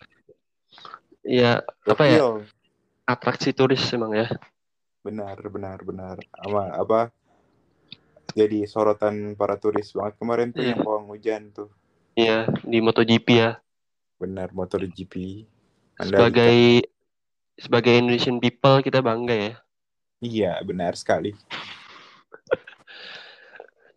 Iya 1.30 1.62
apa 1.86 2.02
ya? 2.10 2.42
Atraksi 3.06 3.54
turis 3.54 3.86
emang 3.94 4.18
ya. 4.18 4.26
Benar 5.06 5.38
benar 5.46 5.78
benar. 5.86 6.18
Apa 6.34 6.74
apa? 6.74 7.00
Jadi 8.34 8.66
sorotan 8.66 9.38
para 9.38 9.54
turis 9.54 9.94
banget 9.94 10.18
kemarin 10.18 10.50
tuh 10.50 10.66
yeah. 10.66 10.74
yang 10.74 10.82
pawang 10.82 11.06
hujan 11.06 11.42
tuh. 11.54 11.70
Iya 12.18 12.50
di 12.66 12.82
MotoGP 12.82 13.26
ya. 13.30 13.62
Benar 14.18 14.50
MotoGP. 14.50 15.46
Sebagai 16.02 16.82
sebagai 17.54 17.94
Indonesian 17.94 18.42
people 18.42 18.82
kita 18.82 18.98
bangga 18.98 19.36
ya. 19.38 19.54
Iya, 20.20 20.60
benar 20.66 20.98
sekali. 21.00 21.32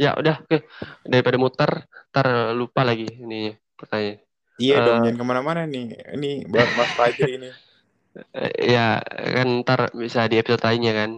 ya 0.04 0.16
udah, 0.16 0.40
oke. 0.40 0.64
Daripada 1.04 1.36
muter, 1.36 1.72
ntar 2.12 2.56
lupa 2.56 2.88
lagi 2.88 3.08
ini 3.08 3.52
pertanyaan. 3.76 4.24
Iya 4.62 4.76
uh, 4.80 4.86
dong, 4.86 5.00
jangan 5.10 5.18
ke 5.18 5.26
mana-mana 5.26 5.62
nih. 5.66 5.98
Ini 6.14 6.46
buat 6.46 6.70
Mas 6.78 6.92
Fajri 6.94 7.32
ini. 7.42 7.52
Ya, 8.62 9.02
kan 9.10 9.66
ntar 9.66 9.90
bisa 9.98 10.30
di 10.30 10.38
episode 10.38 10.62
lainnya 10.62 10.94
kan. 10.94 11.12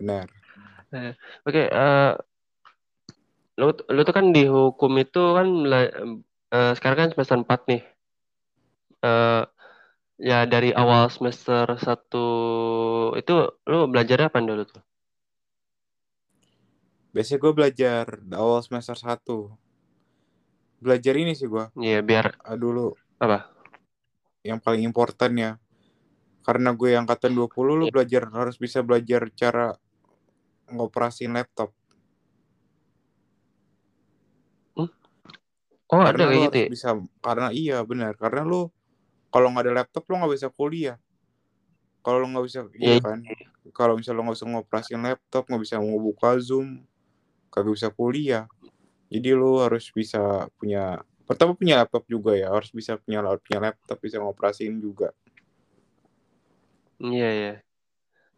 Benar. 0.00 0.24
Uh, 0.88 1.12
oke, 1.44 1.52
okay, 1.52 1.66
uh, 1.68 1.76
eh, 1.76 2.12
lu, 3.60 3.76
lu 3.92 4.00
tuh 4.08 4.14
kan 4.16 4.32
di 4.32 4.48
hukum 4.48 4.96
itu 4.96 5.20
kan 5.36 5.48
uh, 5.68 6.72
sekarang 6.72 6.96
kan 6.96 7.08
semester 7.12 7.44
4 7.44 7.60
nih. 7.68 7.82
Uh, 9.04 9.44
ya 10.16 10.48
dari 10.48 10.72
awal 10.72 11.12
semester 11.12 11.76
satu 11.78 12.26
itu 13.14 13.52
lo 13.68 13.84
belajar 13.86 14.32
apa 14.32 14.40
dulu 14.40 14.64
tuh? 14.64 14.82
Biasanya 17.12 17.38
gue 17.40 17.52
belajar 17.52 18.04
awal 18.32 18.64
semester 18.64 18.96
satu. 18.96 19.52
Belajar 20.78 21.14
ini 21.18 21.34
sih 21.34 21.50
gue. 21.50 21.64
Iya 21.78 22.00
biar 22.02 22.38
ah, 22.42 22.56
dulu 22.58 22.94
apa? 23.18 23.50
Yang 24.46 24.58
paling 24.62 24.82
important 24.86 25.32
ya. 25.34 25.52
Karena 26.46 26.72
gue 26.72 26.88
yang 26.94 27.04
angkatan 27.04 27.34
20 27.34 27.50
lu 27.50 27.84
yeah. 27.86 27.92
belajar 27.92 28.22
harus 28.32 28.56
bisa 28.56 28.80
belajar 28.80 29.28
cara 29.34 29.76
ngoperasin 30.70 31.34
laptop. 31.34 31.74
Hmm? 34.78 34.88
Oh, 35.92 36.00
karena 36.02 36.14
ada 36.14 36.24
kayak 36.30 36.42
gitu. 36.48 36.56
Ya? 36.56 36.68
Bisa 36.72 36.88
karena 37.20 37.48
iya 37.52 37.78
benar, 37.84 38.16
karena 38.16 38.46
lu 38.46 38.72
kalau 39.28 39.52
nggak 39.52 39.64
ada 39.68 39.74
laptop 39.84 40.04
lo 40.08 40.14
nggak 40.24 40.34
bisa 40.34 40.48
kuliah 40.48 40.96
kalau 42.00 42.24
lo 42.24 42.26
nggak 42.32 42.46
bisa 42.48 42.60
yeah. 42.76 42.96
iya 42.96 43.04
kan 43.04 43.18
kalau 43.76 44.00
misalnya 44.00 44.18
lo 44.18 44.22
nggak 44.28 44.36
bisa 44.40 44.46
ngoperasin 44.48 45.02
laptop 45.04 45.42
nggak 45.48 45.62
bisa 45.62 45.76
mau 45.80 46.00
buka 46.00 46.30
zoom 46.40 46.84
kagak 47.52 47.74
bisa 47.76 47.88
kuliah 47.92 48.44
jadi 49.08 49.34
lo 49.34 49.64
harus 49.64 49.88
bisa 49.92 50.46
punya 50.60 51.00
pertama 51.28 51.52
punya 51.52 51.80
laptop 51.80 52.04
juga 52.08 52.32
ya 52.36 52.48
harus 52.52 52.72
bisa 52.72 52.96
punya 52.96 53.20
punya 53.40 53.58
laptop 53.60 53.98
bisa 54.00 54.16
ngoperasin 54.20 54.80
juga 54.80 55.12
iya 57.00 57.18
yeah, 57.18 57.32
iya 57.32 57.44
yeah. 57.52 57.56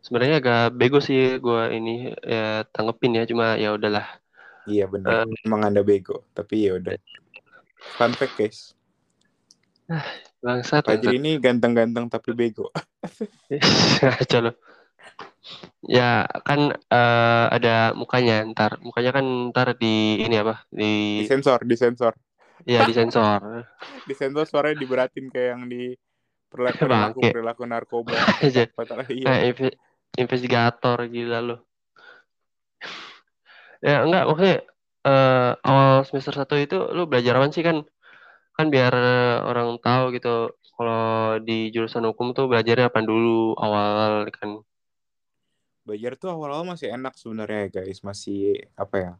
sebenarnya 0.02 0.36
agak 0.42 0.62
bego 0.74 0.98
sih 0.98 1.38
gue 1.38 1.62
ini 1.74 2.14
ya 2.22 2.66
tanggepin 2.70 3.20
ya 3.20 3.24
cuma 3.26 3.54
ya 3.58 3.74
udahlah 3.74 4.06
iya 4.66 4.90
benar 4.90 5.26
uh, 5.26 5.46
emang 5.46 5.66
anda 5.66 5.82
bego 5.86 6.26
tapi 6.34 6.66
ya 6.66 6.78
udah 6.78 6.98
fun 7.98 8.14
fact 8.14 8.34
guys 8.38 8.74
Bangsat. 10.40 10.86
Fajri 10.88 11.20
ini 11.20 11.36
ganteng-ganteng 11.36 12.08
tapi 12.08 12.32
bego. 12.32 12.72
Coba. 14.30 14.56
Ya 15.88 16.28
kan 16.44 16.76
uh, 16.76 17.46
ada 17.48 17.96
mukanya 17.96 18.44
ntar. 18.52 18.78
Mukanya 18.84 19.10
kan 19.16 19.24
ntar 19.50 19.74
di 19.76 20.20
ini 20.20 20.36
apa? 20.36 20.64
Di, 20.68 21.24
di 21.24 21.28
sensor, 21.28 21.64
di 21.64 21.76
sensor. 21.76 22.12
Iya 22.68 22.84
di 22.84 22.94
sensor. 22.94 23.40
di 24.08 24.14
sensor 24.14 24.44
suaranya 24.44 24.78
diberatin 24.78 25.32
kayak 25.32 25.48
yang 25.56 25.62
di 25.66 25.96
perilaku 26.52 26.78
perilaku, 26.84 27.20
perilaku 27.32 27.62
narkoba. 27.64 28.12
iya. 28.44 28.68
Kayak 29.08 29.76
investigator 30.20 30.98
gila 31.08 31.38
lo. 31.40 31.56
Ya 33.80 34.04
enggak 34.04 34.26
oke. 34.28 34.52
uh, 35.00 35.56
awal 35.64 36.04
semester 36.04 36.36
satu 36.36 36.60
itu 36.60 36.76
lu 36.92 37.08
belajar 37.08 37.40
apa 37.40 37.48
sih 37.48 37.64
kan 37.64 37.80
kan 38.52 38.68
biar 38.68 38.92
orang 39.48 39.80
tahu 39.80 40.12
gitu 40.12 40.52
kalau 40.76 41.40
di 41.40 41.72
jurusan 41.72 42.04
hukum 42.04 42.36
tuh 42.36 42.52
belajarnya 42.52 42.92
apa 42.92 43.00
dulu 43.00 43.56
awal 43.56 44.28
kan 44.28 44.60
belajar 45.90 46.14
tuh 46.14 46.30
awal-awal 46.30 46.62
masih 46.62 46.94
enak 46.94 47.18
sebenarnya 47.18 47.82
guys. 47.82 47.98
Masih 48.06 48.70
apa 48.78 48.96
ya 48.96 49.12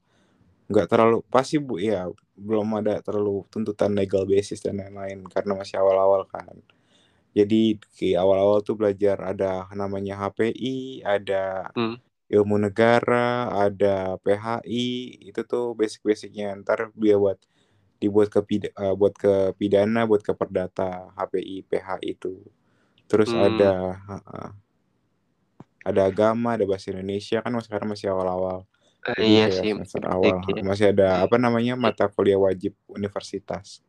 nggak 0.71 0.87
terlalu 0.87 1.19
pasti 1.27 1.59
bu 1.59 1.83
ya 1.83 2.07
belum 2.39 2.79
ada 2.79 3.03
terlalu 3.03 3.43
tuntutan 3.51 3.91
legal 3.91 4.23
basis 4.23 4.63
dan 4.63 4.79
lain-lain 4.79 5.27
karena 5.27 5.59
masih 5.59 5.83
awal-awal 5.83 6.23
kan. 6.31 6.55
Jadi 7.35 7.75
di 7.79 8.09
awal-awal 8.15 8.63
tuh 8.63 8.79
belajar 8.79 9.19
ada 9.19 9.67
namanya 9.75 10.15
HPI 10.31 11.03
ada 11.03 11.75
hmm. 11.75 11.99
ilmu 12.31 12.57
negara 12.71 13.51
ada 13.51 14.15
PHI 14.23 14.87
itu 15.27 15.43
tuh 15.43 15.75
basic-basicnya. 15.75 16.55
Ntar 16.63 16.95
biar 16.95 17.19
buat 17.19 17.39
dibuat 18.01 18.33
ke 18.33 18.41
pid 18.47 18.63
uh, 18.79 18.97
buat 18.97 19.15
ke 19.15 19.53
pidana 19.61 20.09
buat 20.09 20.25
ke 20.25 20.33
perdata 20.33 21.13
HPI 21.19 21.69
PH 21.69 22.01
itu 22.01 22.41
terus 23.11 23.29
hmm. 23.35 23.43
ada 23.45 23.73
uh, 24.09 24.51
ada 25.91 26.07
agama 26.09 26.55
ada 26.55 26.65
bahasa 26.67 26.95
Indonesia 26.95 27.39
kan 27.43 27.53
sekarang 27.61 27.89
masih 27.91 28.09
awal-awal. 28.11 28.65
Uh, 29.01 29.17
iya 29.21 29.49
sih 29.49 29.73
semester 29.73 30.05
awal. 30.05 30.45
ya. 30.45 30.61
masih 30.61 30.87
ada 30.93 31.25
apa 31.25 31.41
namanya 31.41 31.75
mata 31.75 32.07
kuliah 32.09 32.39
wajib 32.39 32.77
universitas. 32.91 33.81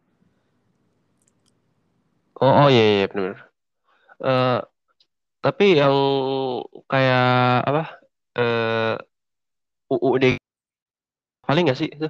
Oh 2.41 2.65
oh 2.65 2.67
iya 2.73 3.05
iya 3.05 3.07
benar 3.11 3.51
uh, 4.21 4.59
tapi 5.41 5.81
yang 5.81 5.95
kayak 6.85 7.65
apa 7.65 7.83
uh, 8.37 8.95
UUD 9.89 10.37
paling 11.41 11.63
nggak 11.67 11.79
sih 11.81 11.89
itu? 11.89 12.07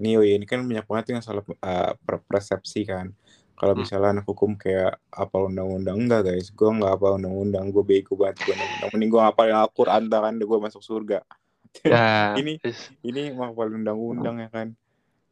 Ini 0.00 0.16
iya, 0.16 0.40
ini 0.40 0.48
kan 0.48 0.64
banyak 0.64 0.88
banget 0.88 1.12
yang 1.12 1.20
salah 1.20 1.44
uh, 1.44 1.92
persepsi 2.24 2.88
kan 2.88 3.12
kalau 3.60 3.76
hmm. 3.76 3.84
misalnya 3.84 4.08
anak 4.16 4.24
hukum 4.24 4.56
kayak 4.56 4.96
apa 5.12 5.36
undang-undang 5.36 6.00
enggak 6.00 6.32
guys. 6.32 6.48
Gue 6.48 6.72
nggak 6.72 6.96
apa 6.96 7.20
undang-undang. 7.20 7.68
Gue 7.68 7.84
bego 7.84 8.16
banget 8.16 8.48
gue 8.48 8.56
undang-undang. 8.56 8.88
Mending 8.96 9.10
gue 9.12 9.20
ngapalin 9.20 9.56
Al-Quran 9.60 10.02
kan 10.08 10.34
gue 10.40 10.58
masuk 10.64 10.80
surga. 10.80 11.20
Ya. 11.84 12.32
ini 12.40 12.56
ini 13.04 13.36
ngapalin 13.36 13.84
undang-undang 13.84 14.40
ya 14.40 14.48
kan? 14.48 14.72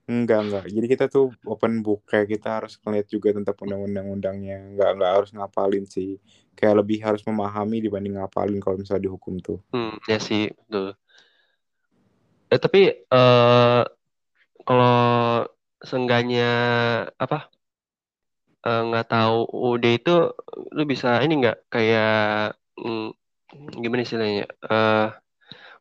Enggak 0.05 0.41
enggak. 0.45 0.65
Jadi 0.69 0.87
kita 0.93 1.05
tuh 1.09 1.33
open 1.49 1.81
book 1.81 2.05
kayak 2.05 2.29
kita 2.29 2.61
harus 2.61 2.77
ngeliat 2.85 3.09
juga 3.09 3.33
tentang 3.33 3.57
undang-undang 3.65 4.07
undangnya 4.13 4.61
enggak 4.61 4.91
enggak 4.93 5.11
harus 5.17 5.31
ngapalin 5.33 5.89
sih. 5.89 6.21
Kayak 6.53 6.85
lebih 6.85 7.01
harus 7.01 7.25
memahami 7.25 7.81
dibanding 7.81 8.21
ngapalin 8.21 8.61
kalau 8.61 8.77
misalnya 8.77 9.09
dihukum 9.09 9.41
tuh. 9.41 9.65
Hmm, 9.73 9.97
ya 10.05 10.21
sih 10.21 10.53
betul. 10.53 10.93
Eh 12.53 12.61
tapi 12.61 12.93
uh, 13.09 13.89
kalau 14.69 15.49
seenggaknya 15.81 16.53
apa 17.17 17.49
nggak 18.65 19.07
uh, 19.07 19.11
tahu 19.11 19.37
UUD 19.55 19.85
itu 19.87 20.11
lu 20.77 20.83
bisa 20.93 21.23
ini 21.25 21.33
nggak? 21.41 21.57
Kayak 21.73 22.59
mm, 22.79 23.09
gimana 23.83 24.03
istilahnya? 24.03 24.45
Uh, 24.67 25.15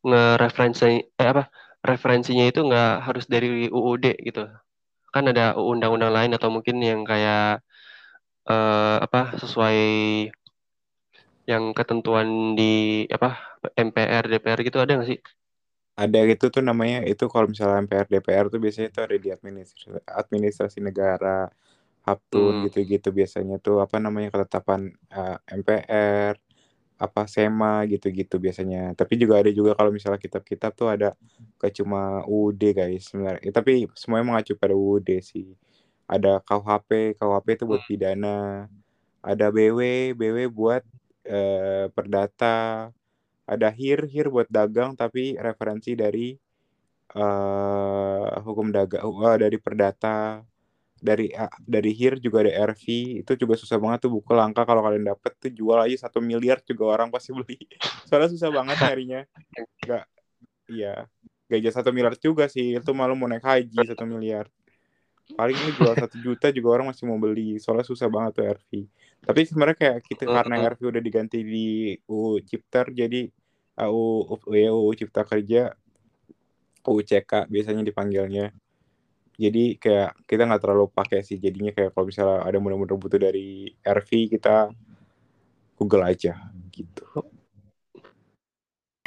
ngereferensi 0.07 0.85
eh 1.21 1.27
apa? 1.33 1.43
Referensinya 1.81 2.45
itu 2.49 2.59
nggak 2.67 2.91
harus 3.07 3.25
dari 3.25 3.67
UUD 3.69 4.05
gitu. 4.27 4.45
Kan 5.13 5.23
ada 5.31 5.57
undang-undang 5.57 6.11
lain 6.13 6.31
atau 6.37 6.49
mungkin 6.53 6.77
yang 6.83 7.01
kayak 7.07 7.63
uh, 8.49 8.97
apa 9.05 9.35
sesuai 9.41 9.77
yang 11.47 11.71
ketentuan 11.71 12.59
di 12.59 13.07
apa 13.07 13.39
MPR 13.71 14.23
DPR 14.27 14.59
gitu 14.67 14.77
ada 14.83 14.99
nggak 14.99 15.09
sih? 15.11 15.19
Ada 15.97 16.29
gitu 16.29 16.45
tuh 16.53 16.61
namanya. 16.61 17.01
Itu 17.07 17.25
kalau 17.31 17.49
misalnya 17.49 17.81
MPR 17.87 18.07
DPR 18.11 18.45
tuh 18.53 18.59
biasanya 18.61 18.87
itu 18.93 18.99
ada 19.01 19.15
di 19.17 19.29
administrasi, 19.33 19.99
administrasi 20.05 20.77
negara 20.83 21.49
Haptun 22.07 22.63
hmm. 22.63 22.63
gitu-gitu 22.71 23.11
biasanya 23.11 23.59
tuh 23.59 23.83
apa 23.83 23.99
namanya 23.99 24.31
ketetapan 24.31 24.95
uh, 25.11 25.35
eh, 25.43 25.59
MPR 25.59 26.39
apa 26.97 27.21
SEMA 27.29 27.85
gitu-gitu 27.91 28.41
biasanya. 28.41 28.95
Tapi 28.97 29.19
juga 29.21 29.43
ada 29.43 29.51
juga 29.53 29.77
kalau 29.77 29.93
misalnya 29.93 30.17
kitab-kitab 30.17 30.71
tuh 30.73 30.87
ada 30.89 31.13
kayak 31.61 31.75
cuma 31.77 32.23
UUD 32.25 32.61
guys 32.73 33.11
sebenarnya. 33.11 33.41
Ya, 33.43 33.51
tapi 33.53 33.85
semuanya 33.93 34.25
mengacu 34.33 34.57
pada 34.57 34.73
UUD 34.73 35.19
sih. 35.21 35.53
Ada 36.07 36.41
KUHP, 36.41 37.19
KUHP 37.19 37.47
itu 37.53 37.63
buat 37.69 37.83
pidana. 37.85 38.65
Ada 39.21 39.51
BW, 39.51 40.13
BW 40.15 40.37
buat 40.49 40.83
uh, 41.29 41.85
perdata. 41.91 42.89
Ada 43.47 43.67
HIR, 43.71 44.07
HIR 44.07 44.27
buat 44.31 44.47
dagang 44.47 44.95
tapi 44.95 45.35
referensi 45.35 45.95
dari 45.95 46.35
uh, 47.15 48.27
hukum 48.43 48.73
dagang 48.73 49.07
uh, 49.07 49.37
dari 49.39 49.55
perdata 49.55 50.43
dari 50.97 51.29
dari 51.61 51.91
here 51.93 52.17
juga 52.17 52.41
ada 52.45 52.73
RV 52.73 52.85
itu 53.21 53.31
juga 53.37 53.53
susah 53.53 53.77
banget 53.77 54.09
tuh 54.09 54.11
buku 54.17 54.33
langka 54.33 54.65
kalau 54.65 54.81
kalian 54.81 55.13
dapet 55.13 55.33
tuh 55.37 55.53
jual 55.53 55.77
aja 55.77 56.09
satu 56.09 56.19
miliar 56.19 56.61
juga 56.65 56.89
orang 56.89 57.13
pasti 57.13 57.31
beli. 57.33 57.57
Soalnya 58.09 58.33
susah 58.33 58.49
banget 58.49 58.75
nyarinya. 58.81 59.21
Nggak 59.85 60.05
iya 60.67 61.07
gaji 61.47 61.69
satu 61.71 61.95
miliar 61.95 62.19
juga 62.19 62.51
sih 62.51 62.75
itu 62.75 62.91
malu 62.91 63.15
mau 63.15 63.29
naik 63.29 63.45
haji 63.45 63.79
satu 63.87 64.03
miliar. 64.03 64.51
Paling 65.27 65.55
ini 65.59 65.71
jual 65.75 65.95
satu 65.95 66.15
juta 66.23 66.47
juga 66.55 66.79
orang 66.79 66.95
masih 66.95 67.03
mau 67.03 67.19
beli 67.19 67.59
soalnya 67.59 67.83
susah 67.83 68.07
banget 68.07 68.31
tuh 68.39 68.45
RV 68.47 68.71
tapi 69.23 69.43
sebenarnya 69.43 69.77
kayak 69.77 69.99
kita 70.05 70.23
karena 70.23 70.55
RV 70.71 70.81
udah 70.93 71.01
diganti 71.01 71.39
di 71.41 71.67
UU 72.05 72.39
Cipter 72.45 72.93
jadi 72.95 73.27
UU, 73.75 74.39
UU 74.47 74.91
Cipta 74.95 75.25
Kerja 75.25 75.73
UU 76.85 77.01
CK 77.03 77.51
biasanya 77.51 77.83
dipanggilnya 77.83 78.53
jadi 79.37 79.77
kayak 79.77 80.25
kita 80.25 80.49
nggak 80.49 80.61
terlalu 80.65 80.89
pakai 80.89 81.21
sih. 81.21 81.37
Jadinya 81.37 81.69
kayak 81.69 81.93
kalau 81.93 82.09
misalnya 82.09 82.41
ada 82.41 82.57
mudah-mudah 82.57 82.97
butuh 82.97 83.21
dari 83.21 83.69
RV 83.85 84.09
kita 84.33 84.73
Google 85.77 86.09
aja 86.09 86.49
gitu. 86.73 87.05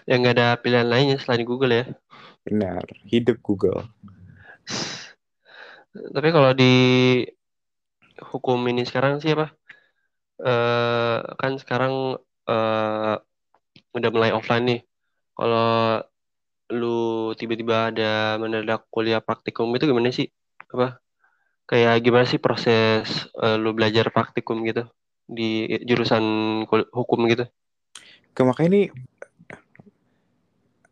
Ya 0.07 0.15
nggak 0.17 0.35
ada 0.39 0.49
pilihan 0.63 0.87
lainnya 0.87 1.19
selain 1.19 1.43
Google 1.43 1.75
ya? 1.75 1.85
Benar 2.47 2.87
hidup 3.11 3.43
Google. 3.43 3.91
Tapi 5.91 6.29
kalau 6.31 6.55
di 6.55 6.75
hukum 8.23 8.63
ini 8.71 8.87
sekarang 8.87 9.19
sih 9.19 9.35
apa? 9.35 9.51
Uh, 10.41 11.21
kan 11.37 11.59
sekarang 11.59 12.17
uh, 12.47 13.15
udah 13.93 14.11
mulai 14.15 14.31
offline 14.31 14.65
nih. 14.67 14.81
Kalau 15.35 16.07
lu 16.71 17.35
tiba-tiba 17.35 17.91
ada 17.91 18.39
mendadak 18.39 18.87
kuliah 18.89 19.21
praktikum 19.21 19.71
itu 19.75 19.91
gimana 19.91 20.15
sih? 20.15 20.31
Apa? 20.71 21.03
Kayak 21.67 22.03
gimana 22.03 22.25
sih 22.27 22.41
proses 22.43 23.31
uh, 23.39 23.59
lu 23.59 23.75
belajar 23.75 24.11
praktikum 24.11 24.63
gitu 24.67 24.87
di 25.27 25.67
jurusan 25.87 26.23
hukum 26.91 27.21
gitu? 27.31 27.47
Ke 28.35 28.43
makanya 28.47 28.71
ini 28.71 28.83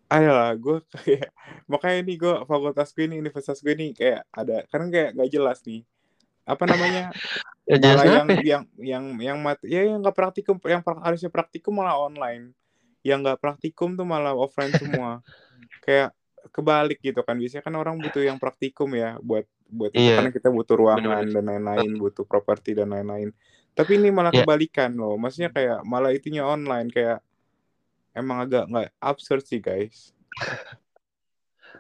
lah 0.09 0.57
gue 0.57 0.81
kayak 0.93 1.29
makanya 1.69 1.99
ini 2.01 2.13
gue 2.17 2.35
fakultas 2.49 2.97
gue 2.97 3.05
ini 3.05 3.21
universitas 3.21 3.61
gue 3.61 3.75
ini 3.77 3.93
kayak 3.93 4.25
ada 4.33 4.65
karena 4.73 4.87
kayak 4.89 5.11
gak 5.21 5.31
jelas 5.31 5.59
nih 5.69 5.85
apa 6.49 6.65
namanya 6.65 7.13
ya, 7.69 7.77
malah 7.77 8.05
yang, 8.09 8.15
yang 8.17 8.29
yang 8.41 8.65
yang 8.81 9.05
yang 9.21 9.39
mat 9.45 9.61
ya 9.61 9.85
yang 9.85 10.01
nggak 10.01 10.17
praktikum 10.17 10.57
yang 10.65 10.81
harusnya 11.05 11.29
praktikum 11.29 11.77
malah 11.77 12.01
online 12.01 12.57
yang 13.05 13.21
nggak 13.21 13.37
praktikum 13.37 13.93
tuh 13.95 14.09
malah 14.09 14.33
offline 14.33 14.73
semua 14.73 15.21
kayak 15.83 16.11
kebalik 16.51 16.99
gitu 17.03 17.21
kan 17.23 17.37
biasanya 17.37 17.65
kan 17.65 17.75
orang 17.77 18.01
butuh 18.01 18.23
yang 18.25 18.39
praktikum 18.41 18.93
ya 18.97 19.21
buat 19.21 19.45
buat 19.69 19.93
iya. 19.93 20.23
karena 20.23 20.33
kita 20.33 20.49
butuh 20.49 20.75
ruangan 20.81 21.05
Bener 21.05 21.19
-bener. 21.29 21.35
dan 21.35 21.45
lain-lain 21.45 21.91
butuh 22.01 22.25
properti 22.25 22.73
dan 22.73 22.89
lain-lain 22.89 23.31
tapi 23.77 24.01
ini 24.01 24.09
malah 24.11 24.33
yeah. 24.33 24.43
kebalikan 24.43 24.91
loh 24.97 25.15
maksudnya 25.21 25.53
kayak 25.53 25.85
malah 25.85 26.11
itunya 26.11 26.43
online 26.43 26.89
kayak 26.89 27.21
emang 28.17 28.43
agak 28.43 28.65
nggak 28.67 28.89
absurd 28.99 29.45
sih 29.45 29.61
guys 29.61 30.11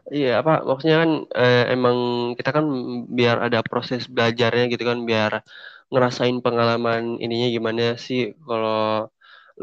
Iya 0.08 0.40
apa 0.40 0.64
maksudnya 0.64 1.04
kan 1.04 1.10
eh, 1.36 1.64
emang 1.76 1.96
kita 2.32 2.50
kan 2.56 2.66
biar 3.12 3.36
ada 3.44 3.60
proses 3.60 4.08
belajarnya 4.08 4.72
gitu 4.72 4.84
kan 4.88 5.04
biar 5.04 5.44
ngerasain 5.92 6.40
pengalaman 6.40 7.20
ininya 7.20 7.48
gimana 7.52 7.96
sih 8.00 8.32
kalau 8.40 9.12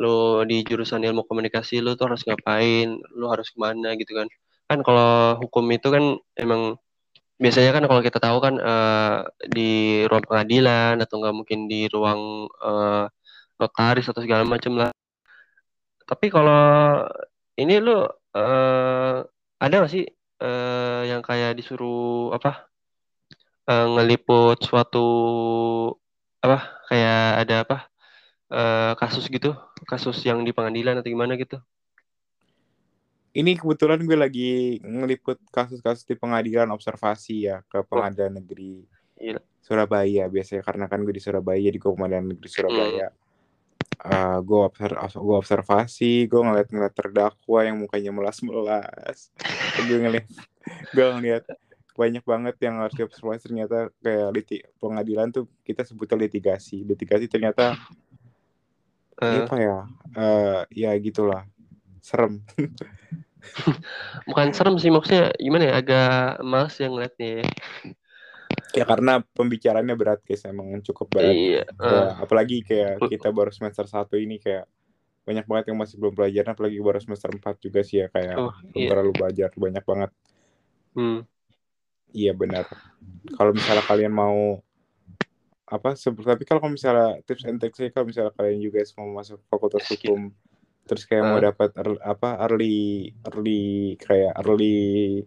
lu 0.01 0.43
di 0.49 0.61
jurusan 0.67 1.01
ilmu 1.07 1.23
komunikasi 1.29 1.79
lu 1.83 1.95
tuh 1.99 2.11
harus 2.11 2.21
ngapain 2.27 2.87
lu 3.17 3.25
harus 3.31 3.47
ke 3.53 3.57
mana 3.59 3.95
gitu 3.99 4.11
kan. 4.19 4.27
Kan 4.69 4.79
kalau 4.87 5.39
hukum 5.41 5.65
itu 5.71 5.87
kan 5.95 6.03
emang 6.39 6.77
biasanya 7.41 7.71
kan 7.75 7.83
kalau 7.89 8.01
kita 8.03 8.19
tahu 8.19 8.37
kan 8.45 8.55
uh, 8.59 9.27
di 9.55 10.03
ruang 10.07 10.23
pengadilan 10.23 10.95
atau 11.03 11.15
enggak 11.19 11.35
mungkin 11.35 11.59
di 11.71 11.87
ruang 11.91 12.47
uh, 12.63 13.05
notaris 13.59 14.07
atau 14.11 14.21
segala 14.23 14.43
macam 14.47 14.73
lah. 14.79 14.91
Tapi 16.05 16.27
kalau 16.29 17.03
ini 17.59 17.79
lu 17.81 18.03
uh, 18.35 19.17
ada 19.59 19.73
nggak 19.79 19.91
sih 19.91 20.05
uh, 20.43 21.01
yang 21.07 21.21
kayak 21.23 21.55
disuruh 21.57 22.35
apa 22.35 22.67
uh, 23.69 23.87
ngeliput 23.95 24.59
suatu 24.63 25.07
apa 26.43 26.57
kayak 26.91 27.21
ada 27.45 27.55
apa 27.65 27.77
uh, 28.51 28.93
kasus 28.99 29.25
gitu, 29.29 29.53
kasus 29.85 30.17
yang 30.25 30.41
di 30.43 30.51
pengadilan 30.51 30.99
atau 30.99 31.09
gimana 31.09 31.37
gitu? 31.39 31.57
Ini 33.35 33.59
kebetulan 33.59 33.99
gue 33.99 34.15
lagi 34.15 34.51
ngeliput 34.79 35.35
kasus-kasus 35.51 36.07
di 36.07 36.15
pengadilan 36.15 36.71
observasi 36.71 37.51
ya 37.51 37.59
ke 37.67 37.83
pengadilan 37.83 38.31
oh. 38.31 38.37
negeri 38.39 38.87
Gila. 39.15 39.41
Surabaya 39.59 40.23
biasanya 40.31 40.63
karena 40.63 40.85
kan 40.87 41.03
gue 41.03 41.11
di 41.15 41.23
Surabaya 41.23 41.59
jadi 41.59 41.75
gue 41.75 41.91
pengadilan 41.91 42.25
negeri 42.31 42.49
Surabaya. 42.51 43.07
Hmm. 43.11 43.23
Uh, 44.05 44.37
gue 44.43 44.59
observ 44.59 44.95
gue 44.99 45.37
observasi, 45.39 46.27
gue 46.27 46.41
ngeliat-ngeliat 46.41 46.93
terdakwa 46.93 47.59
yang 47.63 47.79
mukanya 47.79 48.11
melas-melas. 48.15 49.31
gue 49.87 49.97
ngeliat 49.99 50.27
gue 50.95 51.07
ngeliat 51.19 51.43
banyak 51.95 52.23
banget 52.27 52.55
yang 52.59 52.83
harus 52.83 52.91
diobservasi 52.91 53.47
ternyata 53.47 53.87
kayak 54.03 54.29
liti 54.35 54.57
pengadilan 54.83 55.31
tuh 55.31 55.47
kita 55.63 55.87
sebutnya 55.87 56.27
litigasi 56.27 56.83
litigasi 56.83 57.31
ternyata 57.31 57.79
uh, 59.21 59.45
apa 59.45 59.55
ya? 59.59 59.77
Uh, 60.15 60.61
ya 60.71 60.91
gitulah. 60.99 61.47
Serem. 62.01 62.41
Bukan 64.27 64.47
serem 64.51 64.75
sih 64.81 64.89
maksudnya 64.89 65.31
gimana 65.37 65.69
ya? 65.69 65.73
Agak 65.79 66.41
males 66.41 66.75
yang 66.81 66.97
ngeliatnya 66.97 67.29
ya. 67.41 67.47
Ya 68.75 68.83
karena 68.83 69.23
pembicaraannya 69.23 69.95
berat 69.95 70.19
guys 70.27 70.43
emang 70.43 70.67
cukup 70.83 71.07
berat. 71.15 71.31
Iya, 71.31 71.63
uh, 71.79 71.87
ya, 71.87 72.03
apalagi 72.19 72.59
kayak 72.65 73.07
kita 73.07 73.31
baru 73.31 73.47
semester 73.51 73.87
satu 73.87 74.19
ini 74.19 74.35
kayak 74.35 74.67
banyak 75.25 75.45
banget 75.49 75.65
yang 75.73 75.79
masih 75.81 75.95
belum 75.97 76.13
belajar 76.13 76.53
apalagi 76.53 76.77
baru 76.77 77.01
semester 77.01 77.33
4 77.33 77.41
juga 77.57 77.81
sih 77.81 78.05
ya 78.05 78.07
kayak 78.13 78.37
oh, 78.37 78.53
iya. 78.77 78.93
terlalu 78.93 79.11
belajar 79.17 79.49
banyak 79.57 79.83
banget. 79.83 80.11
Hmm. 80.95 81.27
iya 82.15 82.31
benar. 82.31 82.63
Kalau 83.35 83.51
misalnya 83.51 83.83
kalian 83.83 84.13
mau 84.15 84.63
apa 85.65 85.97
tapi 85.97 86.43
kalau 86.45 86.69
misalnya 86.69 87.17
tips 87.25 87.43
and 87.49 87.57
tricks 87.57 87.81
kalau 87.89 88.05
misalnya 88.05 88.29
kalian 88.37 88.61
juga 88.61 88.85
mau 89.01 89.17
masuk 89.17 89.41
fakultas 89.49 89.81
hukum 89.91 90.29
terus 90.85 91.09
kayak 91.09 91.25
uh. 91.25 91.29
mau 91.33 91.39
dapat 91.41 91.69
apa 92.05 92.29
early 92.45 93.09
early 93.25 93.97
kayak 93.97 94.37
early 94.45 95.25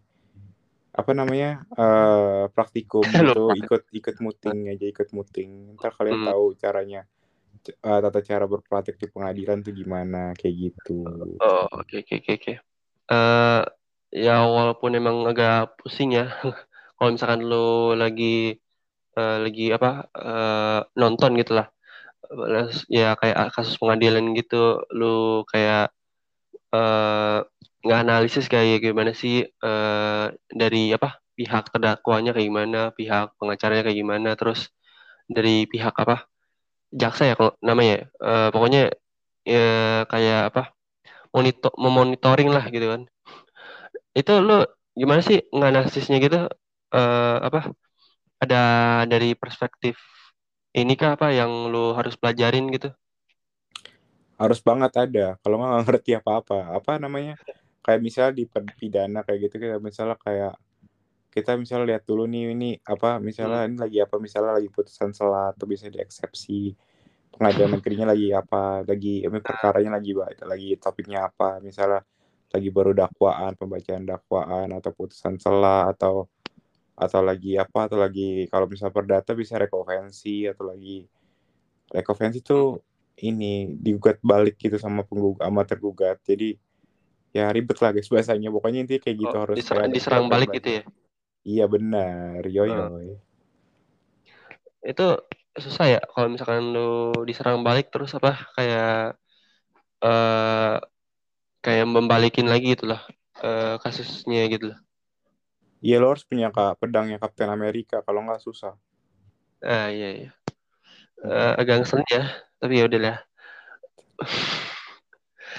apa 0.95 1.11
namanya 1.15 1.63
uh, 1.75 2.51
praktikum 2.55 3.03
gitu 3.15 3.51
ikut 3.55 3.83
ikut 3.91 4.17
muting 4.23 4.71
aja 4.71 4.87
ikut 4.87 5.11
muting 5.15 5.75
ntar 5.79 5.95
kalian 5.95 6.23
hmm. 6.23 6.29
tahu 6.31 6.45
caranya 6.59 7.03
uh, 7.87 7.99
tata 8.03 8.21
cara 8.23 8.45
berpraktik 8.47 8.99
di 8.99 9.07
pengadilan 9.11 9.63
tuh 9.63 9.75
gimana 9.75 10.35
kayak 10.39 10.55
gitu. 10.71 11.07
Oh 11.43 11.67
oke 11.71 12.03
oke 12.03 12.15
oke 12.19 12.31
oke. 12.39 12.53
Uh, 13.09 13.63
ya 14.13 14.45
walaupun 14.45 14.97
emang 14.97 15.25
agak 15.27 15.77
pusing 15.81 16.17
ya 16.17 16.33
kalau 16.97 17.11
misalkan 17.13 17.45
lo 17.45 17.95
lagi 17.95 18.59
uh, 19.19 19.37
lagi 19.43 19.75
apa 19.75 20.07
uh, 20.15 20.81
nonton 20.95 21.35
gitu 21.35 21.59
lah. 21.59 21.67
Ya 22.87 23.19
kayak 23.19 23.51
kasus 23.57 23.75
pengadilan 23.81 24.37
gitu 24.39 24.85
lu 24.95 25.43
kayak 25.51 25.91
nggak 27.83 27.99
uh, 27.99 28.05
analisis 28.05 28.47
kayak 28.53 28.85
gimana 28.85 29.17
sih 29.17 29.49
uh, 29.65 30.29
dari 30.53 30.93
apa 30.93 31.19
pihak 31.33 31.73
terdakwanya 31.73 32.37
kayak 32.37 32.47
gimana 32.51 32.81
pihak 32.93 33.33
pengacaranya 33.41 33.83
kayak 33.87 33.99
gimana 33.99 34.31
terus 34.37 34.69
dari 35.25 35.65
pihak 35.65 35.95
apa 35.97 36.29
jaksa 36.93 37.33
ya 37.33 37.35
kalau 37.39 37.57
namanya 37.65 38.13
uh, 38.21 38.53
pokoknya 38.53 38.93
ya 39.49 40.05
kayak 40.13 40.53
apa 40.53 40.63
monitor 41.33 41.73
memonitoring 41.81 42.51
lah 42.53 42.65
gitu 42.69 42.87
kan. 42.93 43.03
Itu 44.13 44.33
lo 44.45 44.69
gimana 44.93 45.21
sih 45.25 45.41
nganalisisnya 45.53 46.19
gitu? 46.21 46.45
Uh, 46.93 47.37
apa 47.45 47.73
ada 48.39 48.63
dari 49.07 49.35
perspektif 49.35 49.99
ini 50.75 50.95
kah 50.95 51.19
apa 51.19 51.35
yang 51.35 51.51
lo 51.73 51.97
harus 51.99 52.15
pelajarin 52.15 52.71
gitu? 52.71 52.95
Harus 54.39 54.63
banget 54.63 54.93
ada. 54.95 55.27
Kalau 55.43 55.59
nggak 55.59 55.83
ngerti 55.87 56.13
apa 56.15 56.43
apa 56.79 56.93
namanya? 57.03 57.35
Kayak 57.83 58.01
misalnya 58.05 58.33
di 58.39 58.45
pidana 58.79 59.21
kayak 59.27 59.49
gitu 59.49 59.57
kayak 59.59 59.81
misalnya 59.83 60.15
kayak 60.21 60.55
kita 61.29 61.55
misalnya 61.55 61.95
lihat 61.95 62.03
dulu 62.09 62.25
nih 62.25 62.57
ini 62.57 62.71
apa 62.83 63.21
misalnya 63.21 63.65
hmm. 63.65 63.69
ini 63.71 63.77
lagi 63.79 63.99
apa 64.03 64.17
misalnya 64.19 64.53
lagi 64.59 64.69
putusan 64.73 65.13
selat 65.13 65.55
atau 65.55 65.69
bisa 65.69 65.87
dieksepsi 65.87 66.75
pengadilan 67.31 67.79
negerinya 67.79 68.07
lagi 68.11 68.29
apa 68.33 68.83
lagi 68.83 69.23
ini 69.23 69.39
perkaranya 69.39 70.01
lagi 70.01 70.13
lagi 70.43 70.69
topiknya 70.81 71.29
apa 71.29 71.61
misalnya 71.63 72.03
lagi 72.49 72.69
baru 72.73 72.97
dakwaan 72.97 73.55
pembacaan 73.55 74.09
dakwaan 74.09 74.69
atau 74.73 74.91
putusan 74.97 75.37
selah 75.37 75.93
atau 75.93 76.27
atau 76.99 77.23
lagi 77.23 77.55
apa 77.55 77.87
atau 77.87 77.99
lagi 77.99 78.51
kalau 78.51 78.67
misalnya 78.67 78.95
perdata 78.95 79.31
bisa 79.39 79.55
rekonvensi 79.55 80.51
atau 80.51 80.67
lagi 80.67 81.07
rekonvensi 81.95 82.43
tuh 82.43 82.83
ini 83.23 83.79
digugat 83.79 84.19
balik 84.19 84.59
gitu 84.59 84.77
sama 84.83 85.07
penggugat 85.07 85.47
sama 85.47 85.63
tergugat 85.63 86.19
jadi 86.27 86.59
ya 87.31 87.55
ribet 87.55 87.79
lah 87.79 87.95
guys 87.95 88.11
bahasanya 88.11 88.51
pokoknya 88.51 88.83
intinya 88.83 89.01
kayak 89.07 89.17
gitu 89.23 89.37
oh, 89.37 89.43
harus 89.47 89.57
diserang, 89.63 89.91
diserang 89.95 90.27
balik 90.27 90.51
gitu 90.59 90.81
ya 90.81 90.85
Iya 91.49 91.65
benar, 91.65 92.45
yo 92.51 92.69
yo. 92.69 92.85
Hmm. 92.93 93.17
Itu 94.85 95.07
susah 95.57 95.87
ya 95.99 96.01
kalau 96.13 96.29
misalkan 96.31 96.71
lu 96.77 97.11
diserang 97.25 97.65
balik 97.67 97.91
terus 97.91 98.15
apa 98.15 98.37
kayak 98.55 99.19
uh, 100.05 100.77
kayak 101.65 101.87
membalikin 101.89 102.47
lagi 102.47 102.77
gitu 102.79 102.85
lah 102.93 103.03
uh, 103.43 103.81
kasusnya 103.83 104.45
gitu 104.53 104.77
lah. 104.77 104.79
Iya 105.79 106.03
lo 106.03 106.11
harus 106.11 106.27
punya 106.27 106.51
kak 106.51 106.83
pedangnya 106.83 107.23
Kapten 107.23 107.51
Amerika 107.51 108.03
kalau 108.03 108.25
nggak 108.27 108.43
susah. 108.43 108.75
Ah 109.63 109.91
iya 109.91 110.09
iya. 110.15 110.31
Uh, 111.19 111.59
agak 111.59 111.83
ngeselin 111.83 112.07
ya, 112.11 112.25
tapi 112.63 112.79
ya 112.79 112.85
udah 112.87 113.01
lah. 113.03 113.19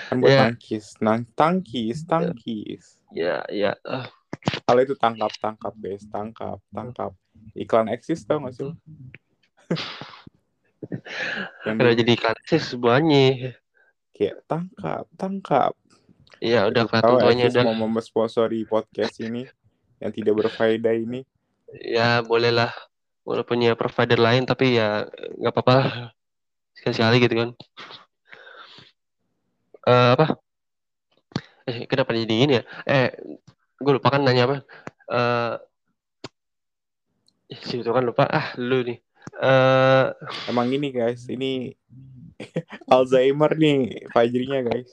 Kan 0.08 0.23
buat 0.23 0.32
yeah. 0.32 0.41
tangkis, 0.47 0.86
nang 1.03 1.27
tangkis, 1.36 2.08
tangkis. 2.08 2.99
Ya 3.12 3.43
ya. 3.51 3.75
Uh 3.84 4.08
kalau 4.63 4.82
itu 4.86 4.95
tangkap 4.95 5.32
tangkap 5.38 5.73
guys 5.77 6.03
tangkap 6.08 6.60
tangkap 6.71 7.12
iklan 7.55 7.91
eksis 7.91 8.23
tau 8.23 8.39
gak 8.45 8.55
sih 8.55 8.71
Karena 11.65 11.91
jadi 11.91 12.12
iklan 12.15 12.38
eksis 12.39 12.71
semuanya 12.71 13.53
kayak 14.15 14.45
tangkap 14.47 15.05
tangkap 15.19 15.73
Iya 16.39 16.71
udah 16.71 16.88
kelihatan 16.88 17.19
tuanya 17.19 17.45
udah 17.51 17.63
mau 17.75 17.89
memsponsori 17.99 18.63
podcast 18.63 19.19
ini 19.19 19.43
yang 19.99 20.12
tidak 20.15 20.33
berfaedah 20.35 20.95
ini. 20.95 21.27
Ya 21.83 22.25
boleh 22.25 22.49
lah 22.49 22.71
walaupun 23.27 23.62
ya 23.62 23.77
provider 23.77 24.17
lain 24.17 24.47
tapi 24.47 24.79
ya 24.79 25.05
nggak 25.38 25.53
apa-apa. 25.53 25.75
Sekali-sekali 26.73 27.17
gitu 27.21 27.35
kan. 27.35 27.49
Uh, 29.83 30.09
apa? 30.15 30.27
Eh 31.69 31.85
kenapa 31.85 32.15
jadi 32.15 32.35
ini 32.35 32.53
ya? 32.59 32.63
Eh 32.88 33.13
gue 33.79 33.93
lupa 33.93 34.09
kan 34.09 34.23
nanya 34.23 34.47
apa. 34.49 34.57
Uh, 35.09 35.53
sih 37.53 37.83
itu 37.83 37.91
kan 37.91 38.03
lupa. 38.07 38.25
Ah 38.25 38.55
lu 38.57 38.81
nih. 38.81 38.99
Uh, 39.38 40.15
emang 40.49 40.71
ini 40.71 40.89
guys. 40.89 41.27
Ini 41.29 41.75
Alzheimer 42.93 43.51
nih 43.53 44.09
Fajrinya 44.15 44.63
guys. 44.65 44.89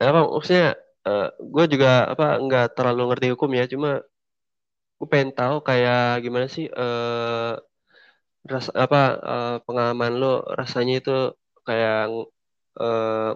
Apa 0.00 0.20
maksudnya 0.28 0.76
uh, 1.06 1.28
gue 1.52 1.64
juga 1.72 2.10
apa 2.12 2.24
nggak 2.44 2.66
terlalu 2.76 3.02
ngerti 3.14 3.26
hukum 3.34 3.50
ya. 3.58 3.64
Cuma 3.72 3.90
gue 4.98 5.08
pengen 5.12 5.30
tahu 5.36 5.56
kayak 5.68 6.24
gimana 6.24 6.46
sih 6.48 6.66
uh, 6.72 7.54
ras 8.50 8.66
apa 8.84 9.00
uh, 9.32 9.56
pengalaman 9.66 10.12
lo 10.22 10.42
rasanya 10.58 10.94
itu 11.02 11.16
kayak 11.66 11.98
uh, 12.80 13.30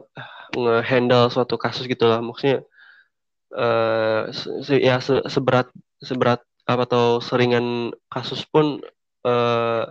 ngehandle 0.54 1.30
suatu 1.34 1.54
kasus 1.60 1.84
gitu 1.92 2.04
lah. 2.10 2.20
Maksudnya 2.22 2.66
uh, 3.54 4.30
se 4.66 4.74
ya 4.78 4.98
se 5.02 5.14
seberat 5.34 5.68
seberat 6.02 6.40
apa 6.70 6.82
atau 6.86 7.18
seringan 7.18 7.90
kasus 8.12 8.46
pun 8.46 8.78
uh, 9.26 9.82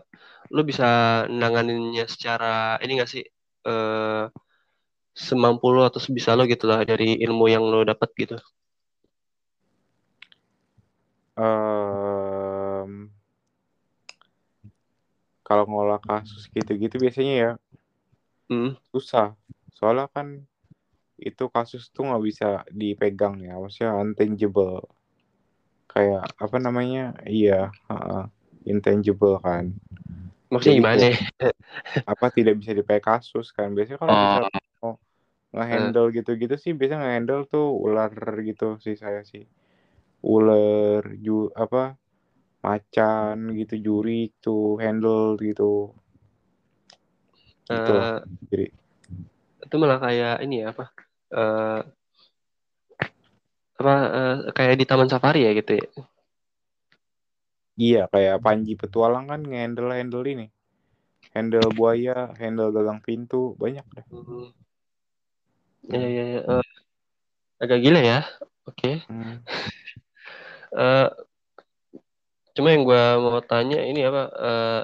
lu 0.50 0.62
bisa 0.66 0.86
nanganinnya 1.30 2.06
secara 2.10 2.80
ini 2.84 2.92
gak 3.02 3.12
sih? 3.12 3.24
Uh, 3.68 4.32
semampu 5.20 5.68
lo 5.76 5.84
atau 5.84 6.00
sebisa 6.00 6.32
lo 6.40 6.48
gitu 6.48 6.64
lah 6.64 6.88
dari 6.88 7.20
ilmu 7.20 7.52
yang 7.52 7.68
lo 7.68 7.84
dapat 7.84 8.10
gitu. 8.16 8.40
Um, 11.36 13.12
kalau 15.44 15.64
ngolah 15.68 16.00
kasus 16.00 16.48
gitu-gitu 16.52 16.96
biasanya 16.96 17.34
ya 17.36 17.52
hmm. 18.48 18.80
susah. 18.96 19.36
Soalnya 19.76 20.08
kan 20.08 20.48
itu 21.20 21.52
kasus 21.52 21.92
tuh 21.92 22.08
nggak 22.08 22.24
bisa 22.24 22.50
dipegang 22.72 23.44
ya 23.44 23.60
maksudnya 23.60 23.92
intangible 24.00 24.88
kayak 25.92 26.32
apa 26.40 26.58
namanya 26.64 27.12
iya 27.28 27.68
uh, 27.92 28.24
intangible 28.64 29.36
kan 29.44 29.76
maksudnya 30.48 30.80
gimana 30.80 31.12
apa 32.16 32.26
tidak 32.32 32.64
bisa 32.64 32.72
dipegang 32.72 33.20
kasus 33.20 33.52
kan 33.52 33.76
biasanya 33.76 34.00
kalau 34.00 34.16
oh. 34.16 34.48
bisa 34.48 34.69
ngehandle 35.50 36.10
uh. 36.10 36.14
gitu-gitu 36.14 36.56
sih 36.62 36.72
biasanya 36.78 37.02
ngehandle 37.06 37.50
tuh 37.50 37.74
ular 37.74 38.14
gitu 38.46 38.78
sih 38.82 38.94
saya 38.94 39.26
sih. 39.26 39.50
Ular 40.22 41.04
ju 41.20 41.50
apa 41.56 41.96
macan 42.60 43.56
gitu 43.56 43.80
juri 43.80 44.30
tuh 44.44 44.78
handle 44.78 45.40
gitu. 45.40 45.96
Gitu 47.70 47.94
uh, 47.96 48.22
jadi. 48.52 48.68
Itu 49.64 49.76
malah 49.78 50.00
kayak 50.02 50.36
ini 50.46 50.66
ya 50.66 50.74
apa 50.74 50.86
uh, 51.34 51.82
apa 53.80 53.96
uh, 54.12 54.38
kayak 54.52 54.76
di 54.76 54.86
taman 54.86 55.08
safari 55.08 55.48
ya 55.48 55.52
gitu 55.56 55.80
ya? 55.80 55.88
Iya 57.80 58.02
kayak 58.12 58.44
Panji 58.44 58.76
petualang 58.76 59.32
kan 59.32 59.42
handle 59.48 59.96
handle 59.96 60.28
ini. 60.28 60.52
Handle 61.32 61.72
buaya 61.72 62.36
handle 62.36 62.76
gagang 62.76 63.00
pintu 63.00 63.56
banyak 63.56 63.88
deh. 63.96 64.06
Hmm. 64.12 64.52
Ya 65.88 66.02
ya, 66.04 66.24
ya. 66.36 66.42
Uh, 66.44 66.66
agak 67.60 67.80
gila 67.80 68.02
ya 68.04 68.20
oke 68.68 68.76
okay. 68.76 68.94
hmm. 69.08 69.36
uh, 70.76 71.08
cuma 72.56 72.76
yang 72.76 72.84
gue 72.84 73.04
mau 73.24 73.40
tanya 73.40 73.80
ini 73.88 74.04
apa 74.04 74.24
uh, 74.36 74.84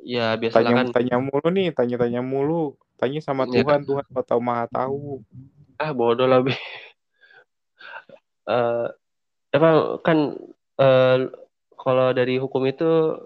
ya 0.00 0.32
biasanya 0.38 0.72
tanya, 0.72 0.78
kan 0.80 0.86
tanya 0.94 1.16
mulu 1.20 1.48
nih 1.52 1.68
tanya 1.76 1.96
tanya 2.00 2.20
mulu 2.24 2.78
tanya 2.96 3.20
sama 3.20 3.44
ya. 3.50 3.60
Tuhan 3.60 3.84
Tuhan 3.84 4.06
tahu 4.24 4.40
maha 4.40 4.64
tahu 4.72 5.20
ah 5.76 5.92
bodoh 5.92 6.24
lah 6.24 6.40
uh, 8.48 8.86
apa 9.52 9.70
kan 10.00 10.40
uh, 10.80 11.16
kalau 11.76 12.08
dari 12.16 12.40
hukum 12.40 12.64
itu 12.64 13.20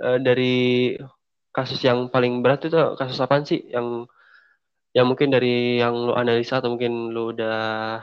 uh, 0.00 0.18
dari 0.20 0.94
kasus 1.50 1.80
yang 1.82 2.12
paling 2.12 2.44
berat 2.44 2.66
itu 2.66 2.76
kasus 2.98 3.18
apa 3.22 3.42
sih 3.42 3.64
yang 3.72 4.04
ya 4.90 5.02
mungkin 5.06 5.30
dari 5.30 5.78
yang 5.78 5.94
lu 5.94 6.12
analisa 6.18 6.58
atau 6.58 6.74
mungkin 6.74 7.14
lu 7.14 7.30
udah 7.30 8.02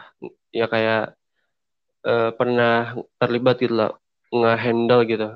ya 0.55 0.65
kayak 0.71 1.19
uh, 2.07 2.31
pernah 2.35 2.95
terlibat 3.19 3.59
gitu 3.59 3.75
lah 3.75 3.91
nge-handle 4.31 5.03
gitu 5.07 5.27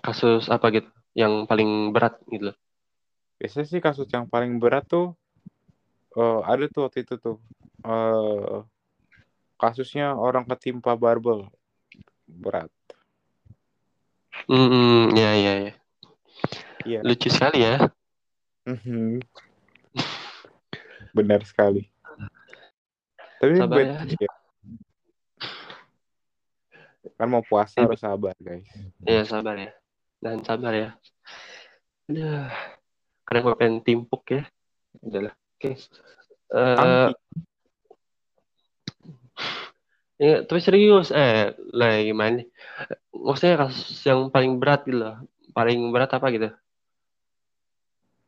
kasus 0.00 0.48
apa 0.52 0.68
gitu 0.72 0.90
yang 1.16 1.48
paling 1.48 1.92
berat 1.92 2.20
gitu 2.28 2.52
loh. 2.52 2.56
Biasanya 3.40 3.66
sih 3.68 3.80
kasus 3.80 4.08
yang 4.12 4.28
paling 4.28 4.56
berat 4.60 4.84
tuh 4.88 5.16
uh, 6.16 6.40
ada 6.44 6.68
tuh 6.68 6.88
waktu 6.88 7.04
itu 7.04 7.16
tuh 7.20 7.36
uh, 7.84 8.64
kasusnya 9.56 10.12
orang 10.12 10.44
ketimpa 10.44 10.96
barbel 10.96 11.48
berat. 12.28 12.72
Hmm, 14.48 15.16
ya 15.16 15.32
ya 15.32 15.52
ya. 15.68 15.72
Iya. 16.84 17.00
Lucu 17.00 17.28
sekali 17.32 17.64
ya. 17.64 17.88
Mhm. 18.68 19.24
Benar 21.16 21.40
sekali. 21.48 21.88
Tapi 23.40 23.52
sabar 23.56 23.80
ya. 23.80 23.96
ya. 24.04 24.32
Kan 27.16 27.28
mau 27.32 27.40
puasa 27.40 27.80
harus 27.80 28.00
sabar, 28.00 28.36
guys. 28.36 28.68
Iya, 29.08 29.24
sabar 29.24 29.56
ya. 29.56 29.72
Dan 30.20 30.44
sabar 30.44 30.72
ya. 30.76 30.90
Aduh. 32.12 32.52
Karena 33.24 33.40
gue 33.42 33.54
pengen 33.56 33.76
timpuk 33.80 34.22
ya. 34.28 34.42
Udahlah. 35.00 35.32
Oke. 35.56 35.72
Okay. 35.72 35.74
Uh, 36.46 37.10
ya, 40.20 40.46
tapi 40.46 40.60
serius, 40.62 41.10
eh, 41.10 41.56
lah 41.74 41.98
gimana? 42.04 42.46
Maksudnya 43.10 43.66
kasus 43.66 43.98
yang 44.06 44.28
paling 44.30 44.60
berat 44.60 44.86
gitu 44.86 45.00
loh. 45.00 45.16
Paling 45.56 45.90
berat 45.90 46.12
apa 46.12 46.28
gitu? 46.30 46.48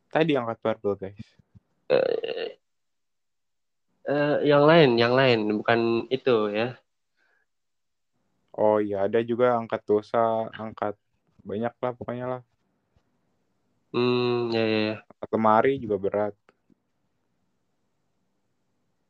Tadi 0.09 0.33
angkat 0.35 0.59
barbel, 0.65 0.97
guys. 0.97 1.21
Uh, 1.89 2.58
uh, 4.09 4.41
yang 4.43 4.65
lain, 4.65 4.91
yang 4.97 5.13
lain, 5.13 5.39
bukan 5.61 6.09
itu 6.09 6.51
ya. 6.51 6.75
Oh 8.59 8.83
iya, 8.83 9.07
ada 9.07 9.23
juga 9.23 9.55
angkat 9.55 9.87
dosa, 9.87 10.51
angkat 10.51 10.99
banyak 11.47 11.71
lah 11.79 11.93
pokoknya 11.95 12.27
lah. 12.27 12.43
Hmm, 13.95 14.51
ya 14.51 14.65
ya. 14.65 14.81
ya. 14.93 14.97
Lemari 15.31 15.79
juga 15.79 15.97
berat. 16.01 16.35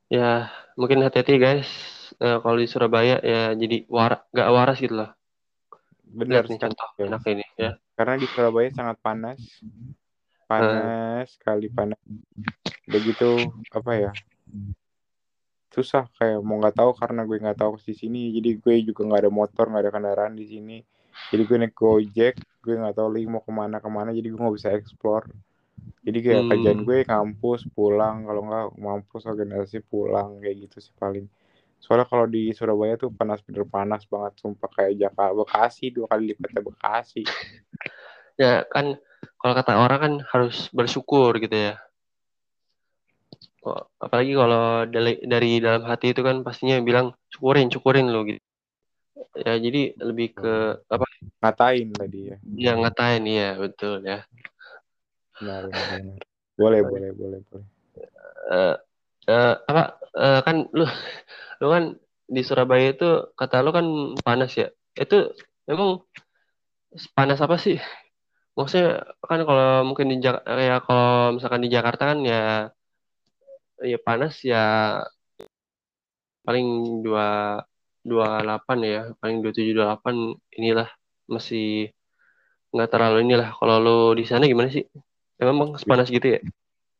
Ya, 0.08 0.52
mungkin 0.76 1.00
hati-hati 1.04 1.34
guys. 1.40 1.70
Uh, 2.18 2.42
kalau 2.42 2.58
di 2.58 2.66
Surabaya 2.66 3.22
ya 3.22 3.54
jadi 3.54 3.86
war 3.86 4.26
gak 4.34 4.50
waras 4.50 4.80
gitu 4.80 5.04
loh. 5.04 5.10
Benar 6.08 6.48
nih 6.48 6.58
contoh 6.58 6.88
ya. 6.96 7.04
enak 7.06 7.22
ini 7.28 7.46
ya. 7.54 7.70
Karena 7.94 8.16
di 8.16 8.26
Surabaya 8.26 8.72
sangat 8.72 8.96
panas. 9.04 9.38
Panas 10.48 11.28
uh. 11.28 11.28
sekali 11.28 11.68
panas. 11.68 12.00
Begitu 12.88 13.52
apa 13.68 13.92
ya? 13.96 14.12
Susah 15.68 16.08
kayak 16.16 16.40
mau 16.40 16.56
nggak 16.56 16.80
tahu 16.80 16.90
karena 16.96 17.28
gue 17.28 17.36
nggak 17.36 17.60
tahu 17.60 17.76
di 17.76 17.92
sini 17.92 18.32
jadi 18.32 18.56
gue 18.56 18.74
juga 18.88 19.04
nggak 19.04 19.20
ada 19.28 19.32
motor 19.32 19.64
nggak 19.68 19.82
ada 19.84 19.92
kendaraan 19.92 20.34
di 20.34 20.46
sini. 20.48 20.78
Jadi 21.28 21.42
gue 21.44 21.56
naik 21.60 21.74
gojek 21.74 22.34
gue 22.64 22.74
nggak 22.76 22.96
tahu 22.96 23.08
lagi 23.10 23.26
mau 23.28 23.42
ke 23.44 23.52
mana 23.52 23.76
ke 23.82 23.88
mana. 23.90 24.10
Jadi 24.14 24.28
gue 24.32 24.40
nggak 24.40 24.56
bisa 24.56 24.70
explore. 24.72 25.28
Jadi 26.04 26.18
kayak 26.24 26.42
hmm. 26.42 26.50
kerjaan 26.50 26.80
gue 26.86 26.98
kampus 27.04 27.60
pulang. 27.72 28.24
Kalau 28.24 28.42
nggak 28.48 28.66
mampus 28.80 29.22
organisasi 29.28 29.84
pulang 29.84 30.40
kayak 30.40 30.68
gitu 30.68 30.76
sih 30.80 30.94
paling. 30.96 31.28
Soalnya 31.78 32.10
kalau 32.10 32.26
di 32.26 32.50
Surabaya 32.50 32.98
tuh 32.98 33.14
panas 33.14 33.38
bener 33.44 33.68
panas 33.68 34.02
banget 34.08 34.40
sumpah. 34.40 34.70
Kayak 34.72 35.10
Jakarta 35.10 35.36
Bekasi 35.36 35.84
dua 35.94 36.06
kali 36.10 36.32
lipatnya 36.32 36.62
Bekasi. 36.64 37.22
Ya 38.38 38.62
kan 38.70 38.94
kalau 39.42 39.50
kata 39.58 39.74
orang 39.74 39.98
kan 39.98 40.14
harus 40.30 40.70
bersyukur 40.70 41.34
gitu 41.42 41.58
ya 41.58 41.74
apalagi 43.98 44.32
kalau 44.38 44.86
dari, 44.86 45.18
dari 45.26 45.58
dalam 45.58 45.82
hati 45.84 46.14
itu 46.14 46.22
kan 46.22 46.46
pastinya 46.46 46.78
bilang 46.80 47.12
syukurin 47.34 47.68
syukurin 47.68 48.08
lo 48.08 48.22
gitu. 48.24 48.40
Ya 49.38 49.58
jadi 49.58 49.94
lebih 49.98 50.34
ke 50.34 50.82
apa? 50.86 51.06
Ngatain 51.42 51.88
tadi 51.94 52.20
ya. 52.32 52.36
Ya 52.54 52.72
ngatain 52.78 53.22
iya 53.26 53.58
betul 53.58 54.02
ya. 54.06 54.22
Benar, 55.38 55.70
benar. 55.70 56.18
boleh 56.58 56.80
boleh 56.82 57.10
boleh 57.14 57.40
boleh. 57.46 57.66
Uh, 58.48 58.74
uh, 59.30 59.54
apa 59.70 59.82
uh, 60.18 60.40
kan 60.42 60.66
lu 60.74 60.86
lu 61.62 61.66
kan 61.70 61.84
di 62.28 62.42
Surabaya 62.42 62.94
itu 62.94 63.30
kata 63.38 63.62
lu 63.62 63.70
kan 63.70 63.86
panas 64.22 64.54
ya. 64.58 64.70
Itu 64.94 65.34
emang 65.70 66.02
panas 67.14 67.38
apa 67.38 67.58
sih? 67.58 67.78
Maksudnya 68.58 69.06
kan 69.22 69.46
kalau 69.46 69.86
mungkin 69.86 70.10
di 70.10 70.18
ya 70.18 70.82
kalau 70.82 71.38
misalkan 71.38 71.62
di 71.62 71.70
Jakarta 71.70 72.10
kan 72.10 72.18
ya 72.26 72.74
ya 73.82 73.98
panas 74.00 74.42
ya 74.42 74.64
paling 76.42 77.00
dua 77.04 77.60
dua 78.00 78.40
delapan 78.40 78.78
ya 78.80 79.00
paling 79.20 79.44
dua 79.44 79.52
tujuh 79.52 79.74
dua 79.76 79.92
delapan 79.92 80.32
inilah 80.56 80.88
masih 81.28 81.92
nggak 82.72 82.88
terlalu 82.88 83.24
inilah. 83.24 83.52
Kalau 83.56 83.76
lo 83.80 83.98
di 84.16 84.24
sana 84.24 84.48
gimana 84.48 84.72
sih? 84.72 84.84
Emang 85.38 85.76
panas 85.76 86.08
gitu 86.08 86.24
ya? 86.36 86.40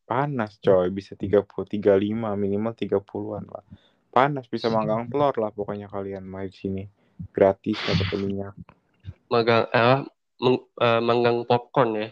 Panas 0.09 0.57
coy 0.65 0.89
bisa 0.89 1.13
tiga 1.19 1.45
puluh 1.45 1.69
tiga 1.69 1.93
lima 1.97 2.33
minimal 2.33 2.73
tiga 2.73 3.01
puluhan 3.01 3.45
lah. 3.49 3.65
Panas 4.09 4.49
bisa 4.49 4.73
manggang 4.73 5.05
telur 5.13 5.37
lah 5.37 5.53
pokoknya 5.53 5.89
kalian 5.93 6.25
main 6.25 6.49
sini. 6.49 6.89
Gratis 7.35 7.77
dapat 7.85 8.17
minyak. 8.17 8.55
Manggang 9.29 9.69
eh, 9.69 10.01
meng, 10.41 10.57
uh, 10.81 11.01
manggang 11.05 11.45
popcorn 11.45 11.91
ya? 11.99 12.09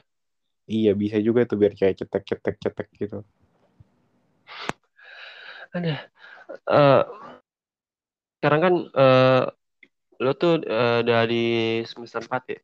Iya 0.66 0.92
bisa 0.98 1.16
juga 1.22 1.46
tuh 1.46 1.62
biar 1.62 1.78
kayak 1.78 2.02
cetek 2.02 2.24
cetek 2.26 2.56
cetek 2.58 2.88
gitu 2.98 3.22
ada 5.76 6.08
uh, 6.70 7.02
sekarang 8.40 8.60
kan 8.62 8.74
uh, 8.94 9.44
lo 10.22 10.32
tuh 10.36 10.62
uh, 10.64 11.00
dari 11.04 11.82
semester 11.84 12.24
4 12.24 12.52
ya? 12.52 12.60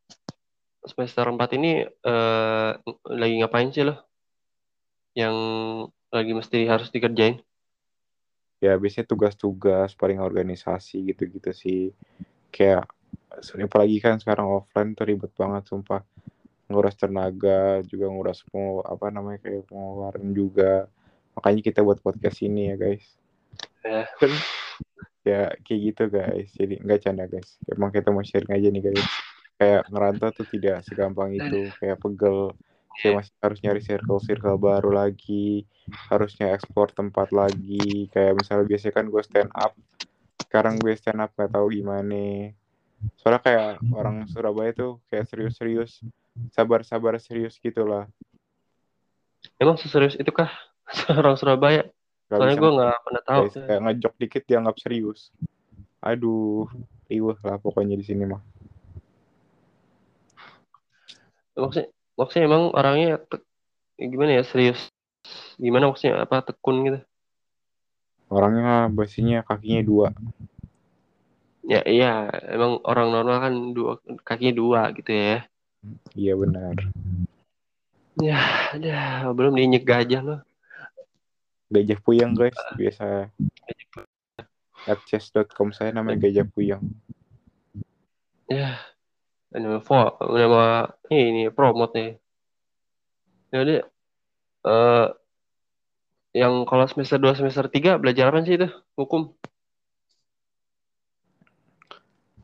Semester 0.83 1.27
4 1.27 1.59
ini 1.59 1.85
uh, 1.85 2.71
lagi 3.11 3.35
ngapain 3.40 3.71
sih 3.75 3.85
lo? 3.85 3.99
Yang 5.12 5.37
lagi 6.09 6.33
mesti 6.33 6.59
harus 6.64 6.88
dikerjain? 6.88 7.40
Ya 8.62 8.79
biasanya 8.79 9.11
tugas-tugas 9.11 9.99
paling 9.99 10.23
organisasi 10.23 11.12
gitu-gitu 11.12 11.51
sih. 11.51 11.83
Kayak 12.55 12.87
apalagi 13.59 13.99
kan 13.99 14.23
sekarang 14.23 14.47
offline 14.47 14.95
tuh 14.95 15.09
ribet 15.09 15.33
banget 15.35 15.66
sumpah. 15.66 16.07
Nguras 16.71 16.97
tenaga 16.97 17.85
juga 17.85 18.07
nguras 18.09 18.40
mau 18.55 18.81
apa 18.87 19.12
namanya 19.12 19.45
kayak 19.45 19.68
pengeluaran 19.68 20.31
juga 20.33 20.87
makanya 21.37 21.61
kita 21.64 21.81
buat 21.81 21.99
podcast 22.01 22.40
ini 22.45 22.73
ya 22.73 22.77
guys. 22.77 23.05
Ya 23.83 24.07
ya 25.23 25.42
kayak 25.62 25.81
gitu 25.92 26.05
guys. 26.11 26.49
Jadi 26.55 26.83
nggak 26.83 27.01
canda 27.07 27.25
guys. 27.31 27.59
Emang 27.71 27.95
kita 27.95 28.11
mau 28.11 28.25
sharing 28.27 28.51
aja 28.51 28.68
nih 28.68 28.83
guys. 28.83 29.07
Kayak 29.57 29.83
ngerantau 29.90 30.31
tuh 30.35 30.47
tidak 30.51 30.83
segampang 30.87 31.35
itu. 31.35 31.71
Kayak 31.79 32.03
pegel. 32.03 32.53
Kayak 32.92 33.25
masih 33.25 33.35
harus 33.40 33.59
nyari 33.64 33.81
circle 33.81 34.21
circle 34.21 34.59
baru 34.59 34.90
lagi. 34.92 35.64
Harusnya 36.11 36.53
ekspor 36.53 36.90
tempat 36.92 37.31
lagi. 37.31 38.11
Kayak 38.11 38.42
misalnya 38.42 38.66
biasanya 38.66 38.95
kan 38.95 39.07
gue 39.09 39.23
stand 39.23 39.53
up. 39.55 39.73
Sekarang 40.42 40.75
gue 40.77 40.92
stand 40.99 41.23
up 41.23 41.31
gak 41.38 41.55
tahu 41.55 41.73
gimana. 41.73 42.53
Soalnya 43.18 43.40
kayak 43.42 43.71
orang 43.95 44.27
Surabaya 44.29 44.75
tuh 44.75 45.01
kayak 45.09 45.27
serius-serius. 45.31 46.03
Sabar-sabar 46.53 47.16
serius 47.23 47.57
gitulah 47.62 48.11
emang 49.59 49.79
seserius 49.79 50.18
itu 50.18 50.31
kah 50.31 50.51
orang 51.20 51.37
Surabaya. 51.40 51.83
Gak 52.28 52.38
soalnya 52.38 52.57
gue 52.57 52.70
nggak 52.72 52.98
pernah 53.05 53.22
tahu. 53.28 53.42
kayak 53.52 53.81
ngejok 53.85 54.14
dikit 54.16 54.42
dianggap 54.48 54.76
serius. 54.81 55.28
Aduh 56.00 56.68
riuh 57.12 57.37
lah 57.44 57.61
pokoknya 57.61 57.96
di 58.00 58.05
sini 58.09 58.24
mah. 58.24 58.40
Maksudnya 61.52 61.92
maksudnya 62.16 62.44
emang 62.48 62.72
orangnya 62.72 63.20
gimana 64.00 64.40
ya 64.40 64.44
serius? 64.48 64.81
Gimana 65.61 65.92
maksudnya 65.92 66.24
apa 66.24 66.40
tekun 66.40 66.76
gitu? 66.88 66.98
Orangnya 68.33 68.88
basinya 68.88 69.44
kakinya 69.44 69.85
dua. 69.85 70.09
Ya 71.68 71.85
iya 71.85 72.33
emang 72.48 72.81
orang 72.88 73.12
normal 73.12 73.37
kan 73.44 73.55
dua 73.76 73.92
kakinya 74.24 74.55
dua 74.57 74.81
gitu 74.96 75.12
ya. 75.12 75.44
Iya 76.16 76.33
benar. 76.40 76.81
Ya 78.16 78.40
ada 78.72 79.28
belum 79.37 79.52
dinyek 79.52 79.85
gajah 79.85 80.24
loh 80.24 80.40
Gajah 81.72 81.98
Puyang 82.04 82.37
guys, 82.37 82.56
biasa 82.76 83.32
at 84.85 84.98
chess.com 85.08 85.72
saya 85.72 85.96
namanya 85.96 86.28
Gajah 86.28 86.44
Puyang. 86.44 86.85
Ya, 88.50 88.76
ini 89.56 89.64
nama, 89.64 89.80
nama 90.20 90.64
ini 91.08 91.48
promote 91.48 91.96
nih. 91.96 92.11
Jadi, 93.52 93.74
uh, 94.68 95.06
yang 96.32 96.64
kalau 96.64 96.85
semester 96.88 97.20
2 97.20 97.37
semester 97.37 97.68
3 97.68 98.00
belajar 98.00 98.32
apa 98.32 98.44
sih 98.44 98.56
itu? 98.56 98.68
Hukum. 98.96 99.32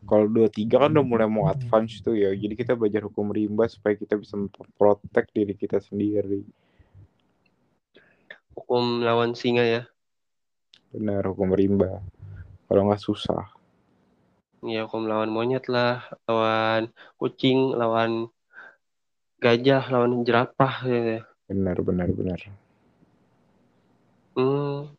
Kalau 0.09 0.25
2 0.25 0.49
3 0.49 0.89
kan 0.89 0.93
udah 0.93 1.05
mulai 1.05 1.29
mau 1.29 1.49
advance 1.53 2.01
tuh 2.01 2.17
ya. 2.17 2.33
Jadi 2.33 2.57
kita 2.57 2.73
belajar 2.77 3.05
hukum 3.05 3.29
rimba 3.33 3.69
supaya 3.69 3.97
kita 3.97 4.17
bisa 4.17 4.37
memprotek 4.37 5.29
diri 5.37 5.53
kita 5.53 5.81
sendiri. 5.81 6.45
Hukum 8.59 9.07
lawan 9.07 9.39
singa 9.39 9.63
ya. 9.63 9.83
Benar, 10.91 11.23
hukum 11.31 11.55
rimba. 11.55 12.03
Kalau 12.67 12.91
nggak 12.91 13.01
susah. 13.01 13.55
Iya, 14.67 14.91
hukum 14.91 15.07
lawan 15.07 15.31
monyet 15.31 15.71
lah, 15.71 16.03
lawan 16.27 16.91
kucing, 17.15 17.79
lawan 17.79 18.27
gajah, 19.39 19.87
lawan 19.95 20.27
jerapah 20.27 20.75
gitu. 20.83 21.23
Benar, 21.47 21.77
benar, 21.87 22.09
benar. 22.11 22.41
Hmm. 24.35 24.91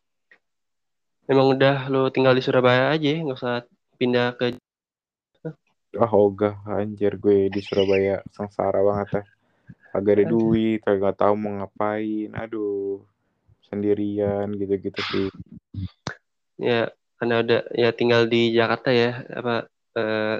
Emang 1.30 1.54
udah 1.54 1.86
lo 1.92 2.10
tinggal 2.10 2.34
di 2.34 2.42
Surabaya 2.42 2.90
aja, 2.90 3.12
nggak 3.12 3.38
usah 3.38 3.62
pindah 4.00 4.34
ke 4.34 4.56
Ah, 5.98 6.10
ogah 6.14 6.54
anjir 6.70 7.18
gue 7.18 7.50
di 7.50 7.58
Surabaya 7.58 8.22
sengsara 8.30 8.78
banget 8.78 9.08
ya. 9.20 9.22
Agak 9.90 10.22
ada 10.22 10.24
duit, 10.30 10.78
kagak 10.86 11.18
tahu 11.18 11.34
mau 11.34 11.50
ngapain. 11.58 12.30
Aduh, 12.38 13.02
sendirian 13.70 14.50
gitu-gitu 14.58 15.00
sih. 15.14 15.26
Ya, 16.60 16.92
karena 17.16 17.40
udah 17.40 17.60
ya 17.72 17.90
tinggal 17.94 18.26
di 18.26 18.52
Jakarta 18.52 18.92
ya, 18.92 19.24
apa 19.30 19.70
eh, 19.96 20.36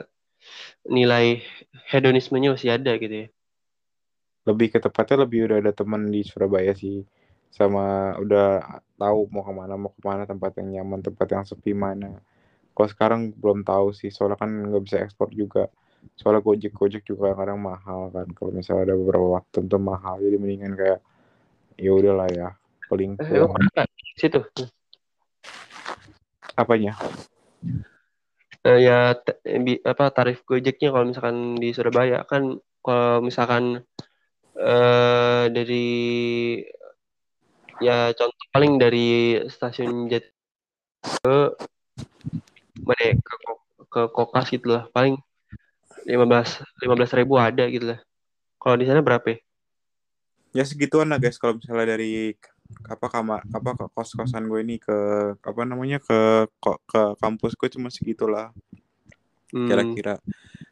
nilai 0.90 1.40
hedonismenya 1.88 2.52
masih 2.52 2.76
ada 2.76 2.92
gitu 3.00 3.14
ya. 3.24 3.28
Lebih 4.44 4.74
ke 4.74 4.78
tepatnya 4.82 5.24
lebih 5.24 5.46
udah 5.48 5.58
ada 5.62 5.72
teman 5.72 6.10
di 6.10 6.26
Surabaya 6.26 6.74
sih. 6.74 7.06
Sama 7.50 8.14
udah 8.20 8.62
tahu 8.98 9.26
mau 9.32 9.42
ke 9.46 9.52
mana, 9.54 9.74
mau 9.78 9.90
ke 9.90 10.02
mana 10.02 10.28
tempat 10.28 10.58
yang 10.60 10.82
nyaman, 10.82 11.00
tempat 11.02 11.26
yang 11.32 11.44
sepi 11.46 11.72
mana 11.72 12.20
kalau 12.80 12.88
sekarang 12.88 13.20
belum 13.36 13.60
tahu 13.66 13.92
sih 13.92 14.08
soalnya 14.08 14.38
kan 14.40 14.50
nggak 14.50 14.82
bisa 14.88 14.96
ekspor 15.02 15.28
juga 15.34 15.68
soalnya 16.16 16.40
gojek 16.40 16.72
gojek 16.72 17.02
juga 17.04 17.36
kadang 17.36 17.60
mahal 17.60 18.08
kan 18.08 18.24
kalau 18.32 18.56
misalnya 18.56 18.88
ada 18.88 18.94
beberapa 18.96 19.36
waktu 19.36 19.52
tentu 19.52 19.76
mahal 19.76 20.16
jadi 20.16 20.36
mendingan 20.40 20.72
kayak 20.78 21.00
ya 21.76 21.90
udahlah 21.92 22.28
ya 22.32 22.48
paling 22.90 23.14
eh, 23.22 23.86
situ. 24.18 24.42
Apanya? 26.58 26.98
Uh, 28.60 28.76
ya 28.76 29.14
apa 29.86 30.04
tarif 30.12 30.42
gojeknya 30.42 30.90
kalau 30.90 31.06
misalkan 31.06 31.56
di 31.56 31.70
Surabaya. 31.70 32.26
Kan 32.26 32.58
kalau 32.82 33.22
misalkan 33.22 33.86
uh, 34.58 35.44
dari 35.48 35.86
ya 37.80 38.12
contoh 38.12 38.46
paling 38.52 38.76
dari 38.76 39.40
stasiun 39.48 40.10
jet 40.10 40.28
ke 41.00 41.56
mana 42.84 43.00
ya, 43.00 43.14
ke, 43.16 43.34
ke 43.88 44.00
kokas 44.12 44.52
gitu 44.52 44.74
lah. 44.74 44.84
Paling 44.92 45.16
lima 46.04 46.26
belas 46.26 46.60
lima 46.82 46.94
belas 46.98 47.14
ribu 47.14 47.38
ada 47.38 47.64
gitu 47.70 47.96
lah. 47.96 48.00
Kalau 48.60 48.76
di 48.76 48.84
sana 48.84 49.00
berapa 49.00 49.24
ya? 49.24 49.38
ya 50.52 50.64
segituan 50.66 51.08
lah 51.08 51.16
guys. 51.16 51.40
Kalau 51.40 51.56
misalnya 51.56 51.96
dari 51.96 52.36
apa 52.86 53.06
kamar 53.06 53.40
apa 53.50 53.70
ke 53.76 53.84
kos 53.92 54.14
kosan 54.14 54.46
gue 54.46 54.60
ini 54.62 54.76
ke 54.78 54.96
apa 55.38 55.62
namanya 55.66 55.98
ke 55.98 56.46
kok 56.58 56.78
ke 56.86 57.02
kampus 57.18 57.54
gue 57.54 57.68
cuma 57.72 57.88
segitulah. 57.92 58.54
Hmm. 59.50 59.66
kira-kira 59.66 60.14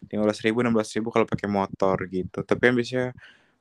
lima 0.07 0.23
belas 0.23 0.39
ribu 0.39 0.63
enam 0.63 0.71
belas 0.71 0.95
ribu 0.95 1.11
kalau 1.11 1.27
pakai 1.27 1.51
motor 1.51 1.99
gitu. 2.07 2.47
Tapi 2.47 2.71
yang 2.71 2.77
biasanya 2.79 3.07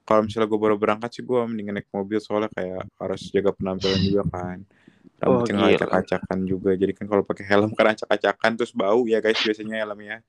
kalau 0.05 0.21
misalnya 0.23 0.47
gue 0.47 0.59
baru 0.61 0.75
berangkat 0.77 1.09
sih 1.17 1.23
gue 1.25 1.41
mendingan 1.41 1.81
naik 1.81 1.89
mobil 1.89 2.21
soalnya 2.21 2.53
kayak 2.53 2.85
harus 3.01 3.21
jaga 3.33 3.49
penampilan 3.57 3.99
juga 4.05 4.23
kan. 4.29 4.61
Rambutnya 5.17 5.57
oh, 5.57 5.73
acak-acakan 5.73 6.39
juga. 6.45 6.77
Jadi 6.77 6.93
kan 6.93 7.09
kalau 7.09 7.25
pakai 7.25 7.49
helm 7.49 7.73
kan 7.73 7.97
acak-acakan 7.97 8.51
terus 8.61 8.71
bau 8.77 9.09
ya 9.09 9.17
guys 9.17 9.41
biasanya 9.41 9.81
helmnya 9.81 10.21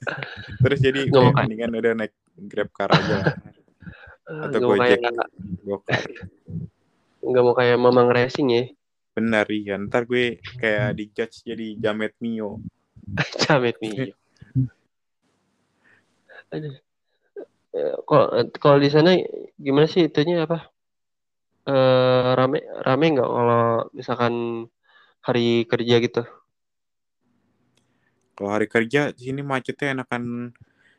terus 0.62 0.78
jadi 0.82 1.00
kayak 1.08 1.34
mendingan 1.36 1.72
udah 1.74 1.92
naik 1.96 2.12
grab 2.48 2.70
car 2.74 2.90
aja 2.90 3.36
atau 4.48 4.58
gojek 4.62 5.00
nggak 7.22 7.42
mau 7.42 7.54
kayak 7.54 7.78
mamang 7.78 8.10
racing 8.10 8.48
ya 8.50 8.64
benar 9.12 9.46
iya 9.48 9.78
ntar 9.78 10.08
gue 10.08 10.40
kayak 10.58 10.98
di 10.98 11.04
judge 11.14 11.46
jadi 11.46 11.78
jamet 11.78 12.12
mio 12.18 12.58
jamet 13.46 13.76
mio 13.78 14.12
Aduh. 16.52 16.76
Kalau 18.04 18.28
kalau 18.60 18.76
di 18.76 18.92
sana 18.92 19.16
gimana 19.56 19.88
sih 19.88 20.04
itunya 20.04 20.44
apa? 20.44 20.68
uh, 21.66 22.34
rame 22.34 22.58
rame 22.82 23.06
nggak 23.14 23.30
kalau 23.30 23.64
misalkan 23.94 24.34
hari 25.22 25.64
kerja 25.64 25.96
gitu? 26.02 26.22
Kalau 28.36 28.50
hari 28.50 28.66
kerja 28.66 29.14
di 29.14 29.30
sini 29.30 29.40
macetnya 29.44 30.02
enakan 30.02 30.50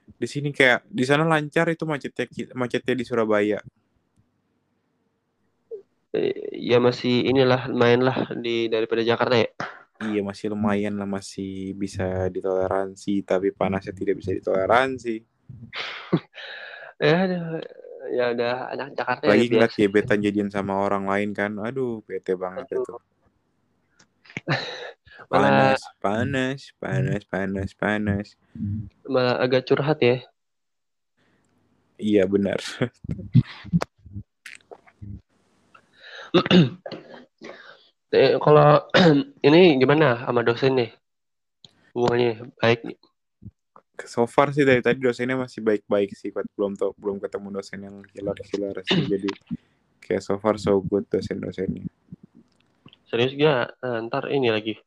di 0.04 0.28
sini 0.28 0.50
kayak 0.56 0.88
di 0.88 1.04
sana 1.04 1.28
lancar 1.28 1.68
itu 1.70 1.84
macetnya 1.84 2.26
macetnya 2.56 2.94
di 2.96 3.06
Surabaya. 3.06 3.60
Ya 6.54 6.78
masih 6.78 7.26
inilah 7.26 7.66
lumayan 7.68 8.06
lah 8.06 8.30
di 8.38 8.70
daripada 8.70 9.02
Jakarta 9.02 9.34
ya. 9.34 9.50
Iya 10.04 10.22
masih 10.22 10.54
lumayan 10.54 10.94
lah 11.00 11.10
masih 11.10 11.74
bisa 11.74 12.30
ditoleransi 12.30 13.26
tapi 13.26 13.50
panasnya 13.50 13.98
tidak 13.98 14.22
bisa 14.22 14.32
ditoleransi. 14.34 15.26
ya 17.04 17.26
ya 18.14 18.26
udah 18.36 18.56
anak 18.76 18.88
Jakarta 18.94 19.24
lagi 19.26 19.48
ya, 19.48 19.52
ngeliat 19.58 19.74
gebetan 19.74 20.20
jadian 20.20 20.50
sama 20.52 20.76
orang 20.76 21.08
lain 21.08 21.32
kan 21.32 21.56
aduh 21.58 22.04
bete 22.04 22.36
banget 22.36 22.68
aduh. 22.70 22.84
itu 22.84 22.96
panas 25.32 25.80
panas 26.04 26.60
panas 26.78 27.22
panas 27.26 27.72
panas 27.74 28.28
malah 29.08 29.40
agak 29.40 29.64
curhat 29.66 30.00
ya 30.04 30.18
iya 31.98 32.28
benar 32.28 32.60
eh, 38.14 38.34
kalau 38.42 38.90
ini 39.48 39.78
gimana 39.78 40.26
sama 40.26 40.42
dosen 40.42 40.74
nih? 40.78 40.90
Hubungannya 41.94 42.50
baik 42.58 42.82
nih? 42.90 42.98
So 44.04 44.26
far 44.26 44.50
sih 44.50 44.66
dari 44.66 44.82
tadi 44.82 44.98
dosennya 44.98 45.38
masih 45.38 45.62
baik-baik 45.62 46.18
sih 46.18 46.34
belum 46.34 46.74
tau 46.74 46.98
belum 46.98 47.22
ketemu 47.22 47.48
dosen 47.54 47.80
yang 47.86 48.02
killer-killer 48.10 48.82
sih. 48.82 49.06
Jadi 49.06 49.30
kayak 50.02 50.26
so 50.26 50.42
far 50.42 50.58
so 50.58 50.82
good 50.82 51.06
dosen-dosennya. 51.14 51.86
Serius 53.06 53.38
gak? 53.38 53.78
Nah, 53.86 54.02
ntar 54.10 54.34
ini 54.34 54.50
lagi. 54.50 54.82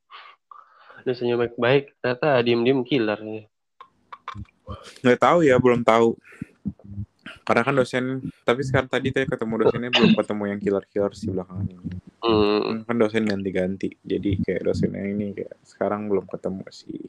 Dosennya 1.06 1.38
baik-baik 1.38 1.94
ternyata 2.02 2.42
diem-diem 2.42 2.82
killer 2.82 3.22
nih. 3.22 3.46
Nggak 5.06 5.22
tahu 5.22 5.46
ya 5.46 5.54
belum 5.62 5.86
tahu 5.86 6.18
karena 7.46 7.62
kan 7.62 7.74
dosen 7.78 8.04
tapi 8.42 8.66
sekarang 8.66 8.90
tadi 8.90 9.14
saya 9.14 9.30
ketemu 9.30 9.54
dosennya 9.62 9.90
belum 9.94 10.12
ketemu 10.18 10.42
yang 10.50 10.60
killer-killer 10.60 11.12
sih 11.14 11.30
belakangan 11.30 11.66
ini. 11.70 11.94
Hmm. 12.26 12.82
kan 12.82 12.96
dosen 12.98 13.22
ganti-ganti 13.22 13.94
jadi 14.02 14.30
kayak 14.42 14.66
dosennya 14.66 15.06
ini 15.06 15.30
kayak 15.30 15.54
sekarang 15.62 16.10
belum 16.10 16.26
ketemu 16.26 16.66
sih. 16.74 17.06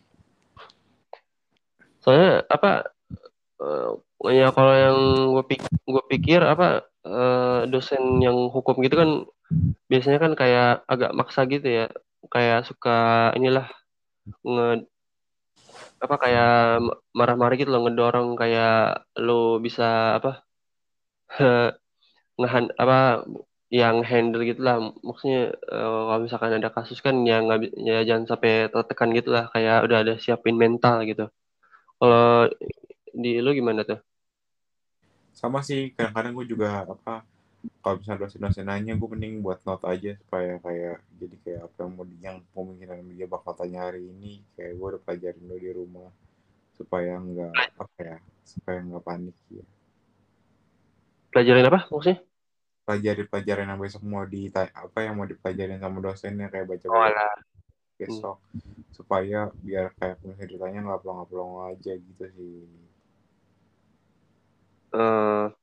Soalnya 2.06 2.46
apa 2.54 2.94
uh, 3.66 3.98
ya 4.30 4.54
kalau 4.54 4.74
yang 4.78 5.00
gue 5.34 5.44
pik 5.50 5.62
gue 5.66 6.04
pikir 6.14 6.46
apa 6.46 6.86
uh, 7.02 7.66
dosen 7.66 8.22
yang 8.22 8.54
hukum 8.54 8.78
gitu 8.86 8.94
kan 8.94 9.10
biasanya 9.90 10.22
kan 10.22 10.32
kayak 10.38 10.86
agak 10.86 11.18
maksa 11.18 11.50
gitu 11.50 11.66
ya. 11.66 11.86
Kayak 12.30 12.70
suka 12.70 13.34
inilah 13.34 13.66
nge 14.46 14.86
apa 15.98 16.16
kayak 16.24 16.52
marah-marah 17.18 17.56
gitu 17.58 17.70
loh 17.74 17.82
ngedorong 17.86 18.38
kayak 18.38 19.06
lo 19.26 19.58
bisa 19.66 20.18
apa 20.22 20.46
ngehan 22.40 22.66
apa 22.78 23.26
yang 23.68 24.00
handle 24.06 24.44
gitu 24.48 24.62
lah. 24.64 24.80
Maksudnya 24.80 25.52
uh, 25.68 26.02
kalau 26.08 26.22
misalkan 26.24 26.54
ada 26.56 26.70
kasus 26.72 27.00
kan 27.04 27.16
yang 27.28 27.52
nggak 27.52 27.76
ya 27.82 28.04
jangan 28.08 28.26
sampai 28.30 28.72
tertekan 28.72 29.12
gitu 29.12 29.30
lah. 29.36 29.52
Kayak 29.52 29.78
udah 29.86 29.98
ada 30.04 30.14
siapin 30.22 30.56
mental 30.56 31.04
gitu. 31.04 31.28
Kalau 32.00 32.48
di 33.12 33.42
lu 33.44 33.52
gimana 33.52 33.84
tuh? 33.84 34.00
Sama 35.34 35.62
sih, 35.62 35.94
kadang-kadang 35.94 36.34
gue 36.34 36.46
juga 36.50 36.82
apa 36.82 37.22
kalau 37.84 37.96
misalnya 38.00 38.28
dosen-dosen 38.28 38.68
nanya 38.68 38.94
gue 38.96 39.10
mending 39.12 39.40
buat 39.40 39.60
not 39.64 39.84
aja 39.88 40.16
supaya 40.20 40.60
kayak 40.60 40.98
jadi 41.20 41.36
kayak 41.44 41.62
apa 41.68 41.78
yang 41.84 41.92
mau 41.96 42.06
yang 42.20 42.38
kemungkinan 42.52 42.98
dia 43.16 43.28
bakal 43.30 43.54
tanya 43.56 43.88
hari 43.88 44.08
ini. 44.08 44.44
Kayak 44.56 44.74
gue 44.76 44.88
udah 44.96 45.02
pelajarin 45.04 45.44
dulu 45.44 45.58
di 45.60 45.72
rumah 45.72 46.10
supaya 46.76 47.18
nggak 47.18 47.54
apa 47.80 48.00
ya 48.00 48.18
supaya 48.46 48.78
nggak 48.86 49.04
panik 49.04 49.38
ya 49.50 49.66
pelajarin 51.38 51.70
apa 51.70 51.80
maksudnya? 51.94 52.18
Pelajarin 52.88 53.28
pelajaran 53.30 53.70
yang 53.70 53.80
besok 53.84 54.02
mau 54.08 54.26
di 54.26 54.50
apa 54.58 54.98
yang 55.06 55.14
mau 55.14 55.28
dipelajarin 55.30 55.78
sama 55.78 56.02
dosennya 56.02 56.48
kayak 56.50 56.66
baca 56.66 56.88
baca 56.90 57.26
oh, 57.30 57.38
besok. 58.02 58.38
Hmm. 58.42 58.82
supaya 58.90 59.54
biar 59.62 59.94
kayak 60.02 60.18
misalnya 60.26 60.50
ditanya 60.50 60.80
nggak 60.90 61.00
pelong 61.06 61.30
pelong 61.30 61.54
aja 61.70 61.94
gitu 61.94 62.26
sih. 62.34 62.66
Uh, 64.90 65.54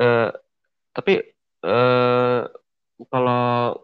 uh, 0.00 0.30
tapi 0.92 1.24
uh, 1.64 2.48
kalau 3.08 3.80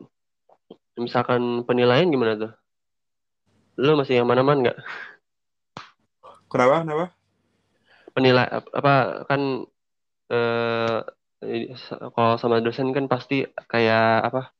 misalkan 1.00 1.64
penilaian 1.64 2.08
gimana 2.08 2.36
tuh? 2.36 2.52
Lo 3.78 3.94
masih 3.96 4.20
yang 4.20 4.28
mana-mana 4.28 4.70
nggak? 4.70 4.78
Kenapa? 6.50 6.76
Kenapa? 6.84 7.06
Penilai 8.12 8.46
apa 8.50 9.24
kan 9.30 9.40
uh, 10.32 10.98
kalau 12.12 12.34
sama 12.36 12.58
dosen 12.58 12.90
kan 12.90 13.06
pasti 13.06 13.46
kayak 13.70 14.26
apa 14.26 14.50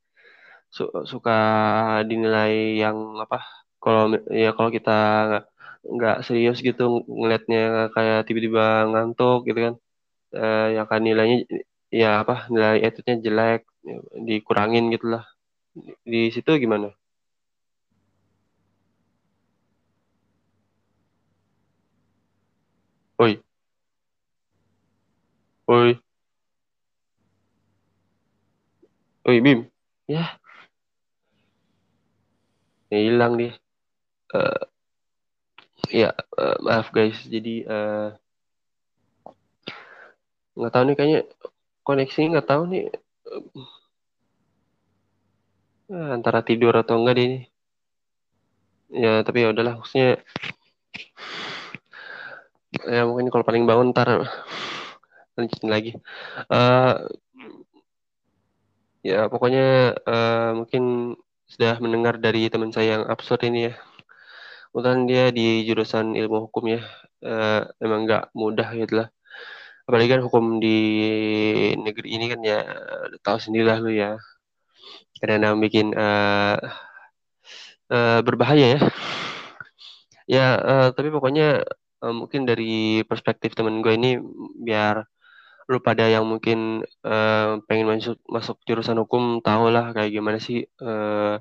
su 0.68 0.84
suka 1.08 1.38
dinilai 2.06 2.76
yang 2.78 3.18
apa 3.18 3.40
kalau 3.82 4.14
ya 4.30 4.52
kalau 4.54 4.70
kita 4.70 4.98
nggak 5.82 6.16
serius 6.26 6.60
gitu 6.60 7.02
ngelihatnya 7.08 7.88
kayak 7.96 8.28
tiba-tiba 8.28 8.84
ngantuk 8.92 9.48
gitu 9.48 9.58
kan 9.66 9.74
uh, 10.36 10.66
ya 10.76 10.82
kan 10.84 11.00
nilainya 11.00 11.48
ya 11.88 12.20
apa 12.22 12.34
nilai 12.52 12.84
attitude-nya 12.84 13.16
jelek 13.24 13.62
dikurangin 14.26 14.92
gitu 14.94 15.06
lah 15.14 15.24
di 16.04 16.28
situ 16.34 16.50
gimana? 16.60 16.92
Oi. 23.18 23.42
Oi. 25.66 25.98
Oi, 29.28 29.40
Bim. 29.44 29.60
Ya. 30.08 30.38
Ya, 32.90 32.98
hilang 33.04 33.36
dia. 33.36 33.52
Uh, 34.32 34.62
ya, 35.92 36.10
uh, 36.40 36.56
maaf 36.64 36.88
guys. 36.96 37.18
Jadi 37.28 37.64
uh, 37.68 38.16
nggak 40.56 40.72
tahu 40.72 40.82
nih 40.88 40.96
kayaknya 40.96 41.20
koneksi 41.88 42.20
nggak 42.36 42.48
tahu 42.50 42.62
nih. 42.68 42.84
Uh, 45.88 46.12
antara 46.12 46.44
tidur 46.44 46.76
atau 46.76 47.00
enggak 47.00 47.16
ini. 47.16 47.40
Ya, 48.92 49.24
tapi 49.24 49.44
ya 49.44 49.52
udahlah 49.52 49.80
maksudnya 49.80 50.20
ya 52.84 53.02
mungkin 53.08 53.32
kalau 53.32 53.44
paling 53.48 53.64
bangun 53.64 53.96
ntar 53.96 54.28
lanjutin 55.36 55.70
lagi. 55.72 55.92
Uh, 56.52 57.08
ya 59.00 59.32
pokoknya 59.32 59.96
uh, 60.04 60.50
mungkin 60.60 61.16
sudah 61.48 61.80
mendengar 61.80 62.20
dari 62.20 62.52
teman 62.52 62.68
saya 62.68 63.00
yang 63.00 63.04
absurd 63.08 63.40
ini 63.48 63.72
ya. 63.72 63.74
Kebetulan 64.68 65.08
dia 65.08 65.24
di 65.32 65.64
jurusan 65.64 66.12
ilmu 66.12 66.52
hukum 66.52 66.64
ya. 66.68 66.84
Uh, 67.24 67.64
emang 67.80 68.04
nggak 68.04 68.30
mudah 68.36 68.68
gitu 68.76 68.94
lah 69.02 69.08
apalagi 69.88 70.12
kan 70.12 70.20
hukum 70.20 70.60
di 70.60 70.76
negeri 71.80 72.08
ini 72.12 72.24
kan 72.28 72.40
ya 72.44 72.60
tahu 73.24 73.38
sendiri 73.40 73.64
lah 73.64 73.78
lu 73.80 73.88
ya. 73.88 74.20
Kadang-kadang 75.16 75.56
bikin 75.64 75.86
uh, 75.96 76.60
uh, 77.88 78.20
berbahaya 78.20 78.76
ya. 78.76 78.80
Ya 80.28 80.46
uh, 80.60 80.88
tapi 80.92 81.08
pokoknya 81.08 81.64
uh, 82.04 82.12
mungkin 82.12 82.44
dari 82.44 83.00
perspektif 83.08 83.56
temen 83.56 83.80
gue 83.80 83.96
ini 83.96 84.20
biar 84.60 85.08
lu 85.68 85.80
pada 85.84 86.04
yang 86.08 86.24
mungkin 86.28 86.84
uh, 87.04 87.60
pengen 87.68 87.86
masuk 87.92 88.16
masuk 88.28 88.56
jurusan 88.68 89.00
hukum 89.04 89.40
tahu 89.44 89.72
lah 89.72 89.92
kayak 89.96 90.12
gimana 90.16 90.38
sih 90.40 90.64
uh, 90.84 91.40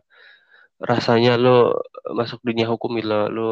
rasanya 0.79 1.39
lu 1.39 1.73
masuk 2.19 2.39
dunia 2.47 2.67
hukum 2.71 2.95
gitu 2.99 3.07
lo 3.11 3.19
lu 3.35 3.47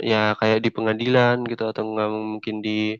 ya 0.00 0.34
kayak 0.40 0.58
di 0.64 0.70
pengadilan 0.72 1.36
gitu 1.50 1.62
atau 1.70 1.82
nggak 1.92 2.10
mungkin 2.10 2.56
di 2.66 2.98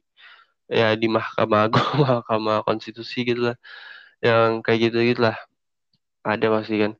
ya 0.70 0.94
di 0.94 1.06
mahkamah 1.10 1.60
agung 1.66 1.90
mahkamah 2.06 2.62
konstitusi 2.66 3.26
gitu 3.28 3.52
lah. 3.52 3.56
Yang 4.22 4.50
kayak 4.64 4.80
gitu 4.90 4.98
gitu 5.10 5.20
lah. 5.26 5.36
Ada 6.24 6.46
pasti 6.54 6.76
kan. 6.82 6.92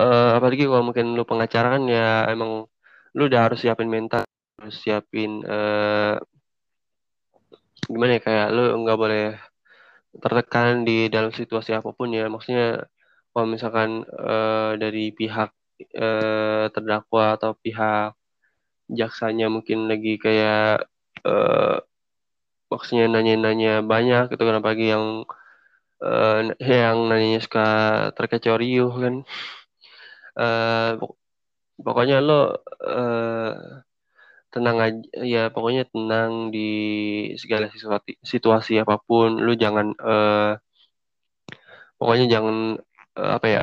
Uh, 0.00 0.30
apalagi 0.38 0.66
kalau 0.66 0.84
mungkin 0.90 1.14
lu 1.14 1.22
pengacara 1.22 1.78
kan 1.78 1.82
ya 1.86 2.26
emang 2.32 2.66
lu 3.14 3.22
udah 3.30 3.46
harus 3.46 3.62
siapin 3.62 3.86
mental 3.86 4.26
harus 4.58 4.74
siapin 4.82 5.46
uh, 5.46 6.18
gimana 7.86 8.18
ya 8.18 8.20
kayak 8.26 8.48
lu 8.50 8.74
nggak 8.82 8.98
boleh 8.98 9.24
tertekan 10.22 10.82
di 10.88 11.10
dalam 11.10 11.30
situasi 11.34 11.74
apa 11.74 11.90
pun 11.94 12.10
ya. 12.14 12.26
Maksudnya 12.30 12.86
kalau 13.34 13.46
misalkan 13.50 14.06
uh, 14.06 14.78
dari 14.78 15.10
pihak 15.10 15.50
uh, 15.98 16.64
terdakwa 16.74 17.34
atau 17.38 17.52
pihak 17.58 18.14
jaksanya 18.90 19.46
mungkin 19.50 19.90
lagi 19.90 20.20
kayak 20.20 20.86
uh, 21.26 21.78
maksudnya 22.74 23.06
nanya-nanya 23.08 23.80
banyak 23.86 24.34
gitu 24.34 24.42
kan 24.42 24.58
apalagi 24.60 24.90
yang 24.94 25.22
uh, 26.02 26.38
yang 26.58 27.08
nanya 27.10 27.38
suka 27.40 27.66
terkecoh 28.18 28.58
riuh 28.58 28.92
kan 28.92 29.14
uh, 30.38 30.98
pokoknya 31.78 32.18
lo 32.22 32.58
uh, 32.82 33.84
tenang 34.54 34.78
aja 34.78 35.02
ya 35.18 35.42
pokoknya 35.50 35.82
tenang 35.90 36.54
di 36.54 36.70
segala 37.42 37.66
situasi, 37.74 38.12
situasi 38.22 38.72
apa 38.78 39.02
pun. 39.02 39.42
Lu 39.42 39.58
jangan 39.58 39.90
uh, 39.98 40.54
pokoknya 41.98 42.26
jangan 42.30 42.78
uh, 43.18 43.32
apa 43.38 43.46
ya 43.50 43.62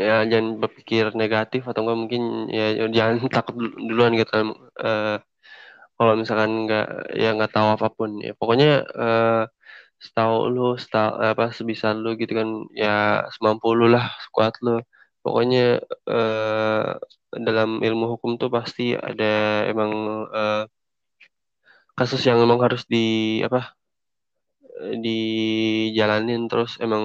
ya 0.00 0.24
jangan 0.24 0.56
berpikir 0.64 1.12
negatif 1.12 1.68
atau 1.68 1.84
enggak 1.84 1.98
mungkin 2.00 2.22
ya 2.48 2.88
jangan 2.88 3.16
takut 3.36 3.56
duluan 3.76 4.16
gitu. 4.16 4.56
Uh, 4.80 5.20
kalau 6.00 6.14
misalkan 6.20 6.64
nggak 6.64 7.12
ya 7.22 7.28
nggak 7.36 7.52
tahu 7.56 7.68
apa 7.76 7.86
pun 7.92 8.10
ya. 8.26 8.32
Pokoknya 8.40 8.88
uh, 9.04 9.44
setahu 10.04 10.34
lu 10.54 10.62
setahu 10.82 11.10
apa 11.32 11.44
sebisa 11.56 11.92
lu 12.02 12.16
gitu 12.20 12.32
kan 12.40 12.48
ya 12.82 12.88
semampu 13.36 13.68
lu 13.78 13.86
lah 13.94 14.04
sekuat 14.24 14.54
lu. 14.64 14.80
Pokoknya 15.24 15.84
uh, 16.08 16.96
dalam 17.46 17.70
ilmu 17.86 18.04
hukum 18.16 18.30
tuh 18.40 18.48
pasti 18.56 18.96
ada 18.96 19.24
emang 19.72 19.92
uh, 20.32 20.64
kasus 21.98 22.22
yang 22.28 22.38
emang 22.46 22.60
harus 22.64 22.82
di 22.88 23.04
apa 23.46 23.76
dijalanin 25.04 26.48
terus 26.50 26.80
emang 26.80 27.04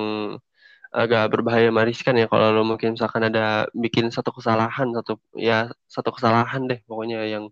agak 0.96 1.24
berbahaya 1.34 1.70
meriskan 1.76 2.16
ya. 2.22 2.28
Kalau 2.32 2.48
lo 2.56 2.64
mungkin 2.64 2.96
misalkan 2.96 3.28
ada 3.28 3.68
bikin 3.76 4.08
satu 4.16 4.32
kesalahan 4.38 4.88
satu 4.96 5.20
ya 5.36 5.68
satu 5.92 6.10
kesalahan 6.16 6.62
deh 6.72 6.80
pokoknya 6.88 7.20
yang 7.28 7.52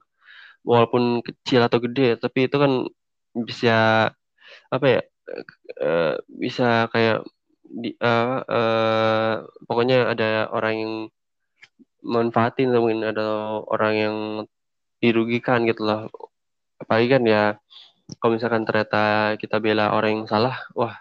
walaupun 0.64 1.24
kecil 1.24 1.61
atau 1.68 1.80
gede 1.84 2.20
tapi 2.20 2.47
itu 2.47 2.57
kan 2.59 2.72
bisa 3.36 4.09
apa 4.70 4.86
ya 4.86 5.01
uh, 5.82 6.16
bisa 6.28 6.88
kayak 6.91 7.24
di 7.74 7.97
uh, 7.97 8.39
uh, 8.45 9.34
pokoknya 9.66 10.14
ada 10.14 10.45
orang 10.53 10.76
yang 10.78 10.93
manfaatin 12.03 12.70
mungkin 12.76 13.01
ada 13.07 13.64
orang 13.66 13.93
yang 13.95 14.18
dirugikan 14.99 15.64
gitu 15.66 15.88
loh. 15.88 16.11
Apalagi 16.78 17.07
kan 17.09 17.24
ya 17.24 17.43
kalau 18.20 18.36
misalkan 18.36 18.68
ternyata 18.68 19.34
kita 19.39 19.57
bela 19.64 19.95
orang 19.95 20.22
yang 20.22 20.28
salah 20.28 20.59
wah 20.76 20.93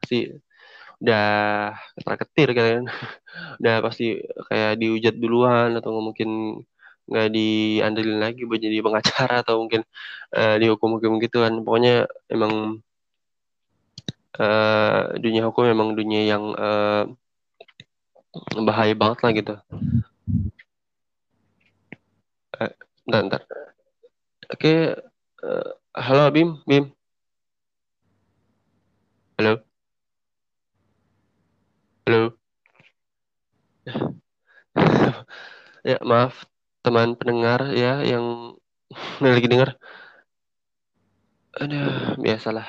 pasti 0.00 0.30
udah 1.02 1.74
ketar 1.98 2.16
ketir 2.24 2.48
kan. 2.56 2.84
Udah 3.60 3.84
pasti 3.84 4.16
kayak 4.48 4.80
diujat 4.80 5.14
duluan 5.20 5.76
atau 5.76 6.00
mungkin 6.00 6.62
nggak 7.06 7.28
diandelin 7.30 8.18
lagi 8.18 8.42
buat 8.48 8.58
jadi 8.58 8.82
pengacara 8.82 9.42
atau 9.46 9.62
mungkin 9.62 9.82
uh, 10.34 10.54
dihukum 10.58 10.98
hukum 10.98 11.18
gitu 11.22 11.42
kan. 11.44 11.54
Pokoknya 11.62 12.10
emang 12.30 12.82
uh, 14.40 15.02
dunia 15.16 15.42
hukum 15.48 15.64
memang 15.70 15.94
dunia 15.96 16.22
yang 16.26 16.44
uh, 16.56 17.04
bahaya 18.66 18.94
banget 18.94 19.18
lah 19.24 19.32
gitu. 19.32 19.54
Uh, 22.56 22.72
bentar, 23.04 23.20
bentar. 23.24 23.42
oke 24.48 24.56
okay. 24.56 24.78
uh, 25.44 25.70
halo 25.96 26.32
Bim 26.32 26.60
Bim. 26.68 26.96
Halo? 29.36 29.60
Halo? 32.06 32.20
Ya 35.86 36.02
maaf 36.02 36.55
teman 36.86 37.18
pendengar 37.18 37.74
ya 37.74 37.98
yang 38.06 38.54
lagi 39.18 39.50
dengar 39.50 39.74
ada 41.56 42.14
biasalah. 42.14 42.66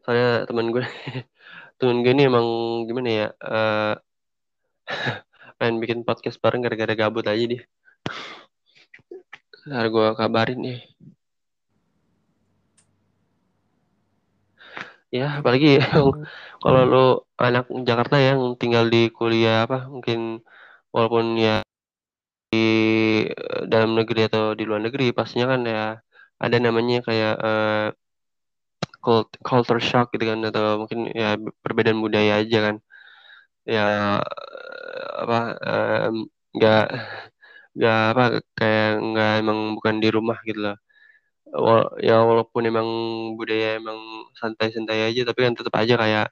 Soalnya 0.00 0.48
teman 0.48 0.72
gue 0.72 0.80
teman 1.78 2.00
gue 2.00 2.12
ini 2.16 2.22
emang 2.30 2.46
gimana 2.88 3.08
ya 3.12 3.28
uh, 3.52 3.94
pengen 5.60 5.76
bikin 5.84 6.00
podcast 6.08 6.40
bareng 6.40 6.64
gara-gara 6.64 6.96
gabut 6.96 7.28
aja 7.28 7.44
dia. 7.44 7.62
Ntar 9.68 9.86
gue 9.92 10.06
kabarin 10.16 10.58
nih. 10.64 10.80
Ya 15.12 15.44
apalagi 15.44 15.76
kalau 16.62 16.82
lo 16.88 17.04
anak 17.36 17.68
Jakarta 17.84 18.16
yang 18.16 18.56
tinggal 18.56 18.88
di 18.88 19.12
kuliah 19.12 19.68
apa 19.68 19.90
mungkin 19.92 20.40
walaupun 20.94 21.36
ya 21.36 21.60
di 22.50 22.58
eh, 23.30 23.62
dalam 23.72 23.90
negeri 23.98 24.20
atau 24.28 24.42
di 24.58 24.62
luar 24.68 24.80
negeri 24.86 25.04
pastinya 25.16 25.46
kan 25.52 25.60
ya 25.72 25.82
ada 26.44 26.56
namanya 26.66 26.96
kayak 27.06 27.34
uh, 27.48 27.86
culture 29.48 29.80
shock 29.88 30.06
gitu 30.14 30.24
kan 30.30 30.38
atau 30.48 30.64
mungkin 30.80 31.00
ya 31.20 31.28
perbedaan 31.64 32.00
budaya 32.04 32.32
aja 32.40 32.58
kan. 32.66 32.76
Ya 33.74 33.84
apa 35.22 35.36
nggak 36.56 36.82
um, 36.90 36.98
nggak 37.76 37.98
apa 38.12 38.22
kayak 38.58 38.88
nggak 39.08 39.30
emang 39.42 39.58
bukan 39.78 39.96
di 40.02 40.08
rumah 40.16 40.38
gitu 40.48 40.60
loh. 40.66 40.76
Ya 42.06 42.22
walaupun 42.28 42.62
emang 42.70 42.88
budaya 43.38 43.76
emang 43.80 43.98
santai-santai 44.40 45.10
aja 45.10 45.20
tapi 45.28 45.40
kan 45.46 45.54
tetap 45.58 45.74
aja 45.80 45.94
kayak 46.02 46.26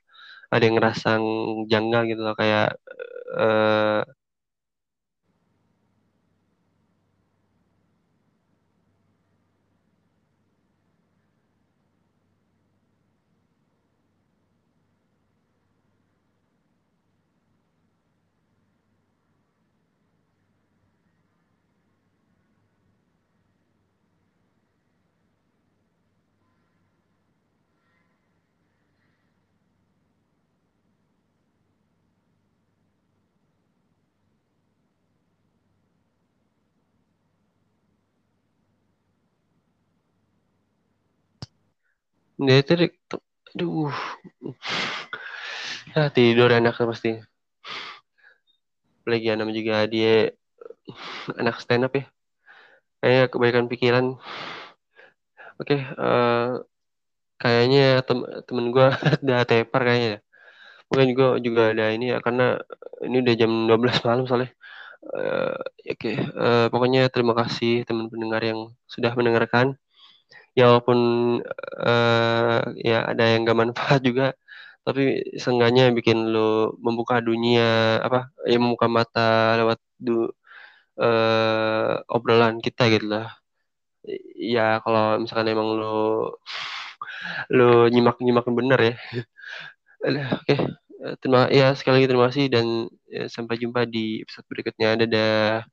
ada 0.53 0.63
yang 0.67 0.77
ngerasa 0.81 1.09
janggal 1.73 2.03
gitu 2.11 2.21
loh 2.27 2.35
kayak 2.41 2.67
uh, 3.39 4.03
Dia 42.39 42.63
tadi, 42.63 42.87
aduh, 43.51 43.91
ya 45.91 46.07
tidur 46.15 46.55
enak 46.55 46.79
pasti. 46.79 47.19
Apalagi 49.03 49.35
nama 49.35 49.51
juga 49.51 49.91
dia 49.91 50.31
anak 51.35 51.59
stand 51.59 51.91
up 51.91 51.99
ya. 51.99 52.07
Kayak 53.03 53.35
kebaikan 53.35 53.67
pikiran. 53.67 54.07
Oke, 55.59 55.75
okay, 55.75 55.81
uh, 55.99 56.07
eh, 56.07 56.49
kayaknya 57.43 58.07
tem 58.07 58.19
temen 58.47 58.71
gue 58.71 58.87
udah 59.27 59.39
tepar 59.43 59.83
kayaknya 59.83 60.09
ya. 60.15 60.21
Mungkin 60.95 61.07
juga 61.11 61.27
juga 61.43 61.63
ada 61.75 61.87
ini 61.91 62.15
ya 62.15 62.19
karena 62.23 62.63
ini 63.03 63.17
udah 63.19 63.35
jam 63.35 63.51
12 63.67 64.07
malam 64.07 64.25
soalnya. 64.31 64.51
Uh, 65.03 65.59
Oke, 65.91 66.15
okay. 66.15 66.17
uh, 66.39 66.67
pokoknya 66.71 67.11
terima 67.11 67.35
kasih 67.35 67.83
teman 67.83 68.07
pendengar 68.07 68.43
yang 68.47 68.71
sudah 68.87 69.11
mendengarkan 69.19 69.75
ya 70.59 70.65
walaupun 70.71 70.99
uh, 71.87 72.61
ya 72.83 73.07
ada 73.11 73.25
yang 73.31 73.47
gak 73.47 73.59
manfaat 73.63 74.01
juga 74.03 74.35
tapi 74.87 75.21
seenggaknya 75.37 75.93
bikin 75.93 76.33
lo 76.33 76.75
membuka 76.81 77.21
dunia 77.21 78.01
apa 78.01 78.33
ya 78.49 78.57
membuka 78.57 78.87
mata 78.89 79.61
lewat 79.61 79.79
du, 80.01 80.33
uh, 80.97 81.93
obrolan 82.09 82.57
kita 82.65 82.89
gitu 82.93 83.07
lah. 83.13 83.29
Ya 84.39 84.81
kalau 84.85 85.21
misalkan 85.21 85.53
emang 85.53 85.69
lo 85.77 85.97
lo 87.53 87.89
nyimak 87.93 88.17
nyimak 88.25 88.47
bener 88.49 88.81
ya. 88.81 88.95
Oke. 90.41 90.57
Okay. 90.57 90.61
terima 91.23 91.47
ya 91.53 91.67
sekali 91.79 92.03
lagi 92.03 92.09
terima 92.11 92.27
kasih 92.27 92.47
dan 92.51 92.67
ya, 93.07 93.25
sampai 93.31 93.55
jumpa 93.61 93.85
di 93.87 94.25
episode 94.25 94.47
berikutnya. 94.51 94.89
Dadah. 95.05 95.69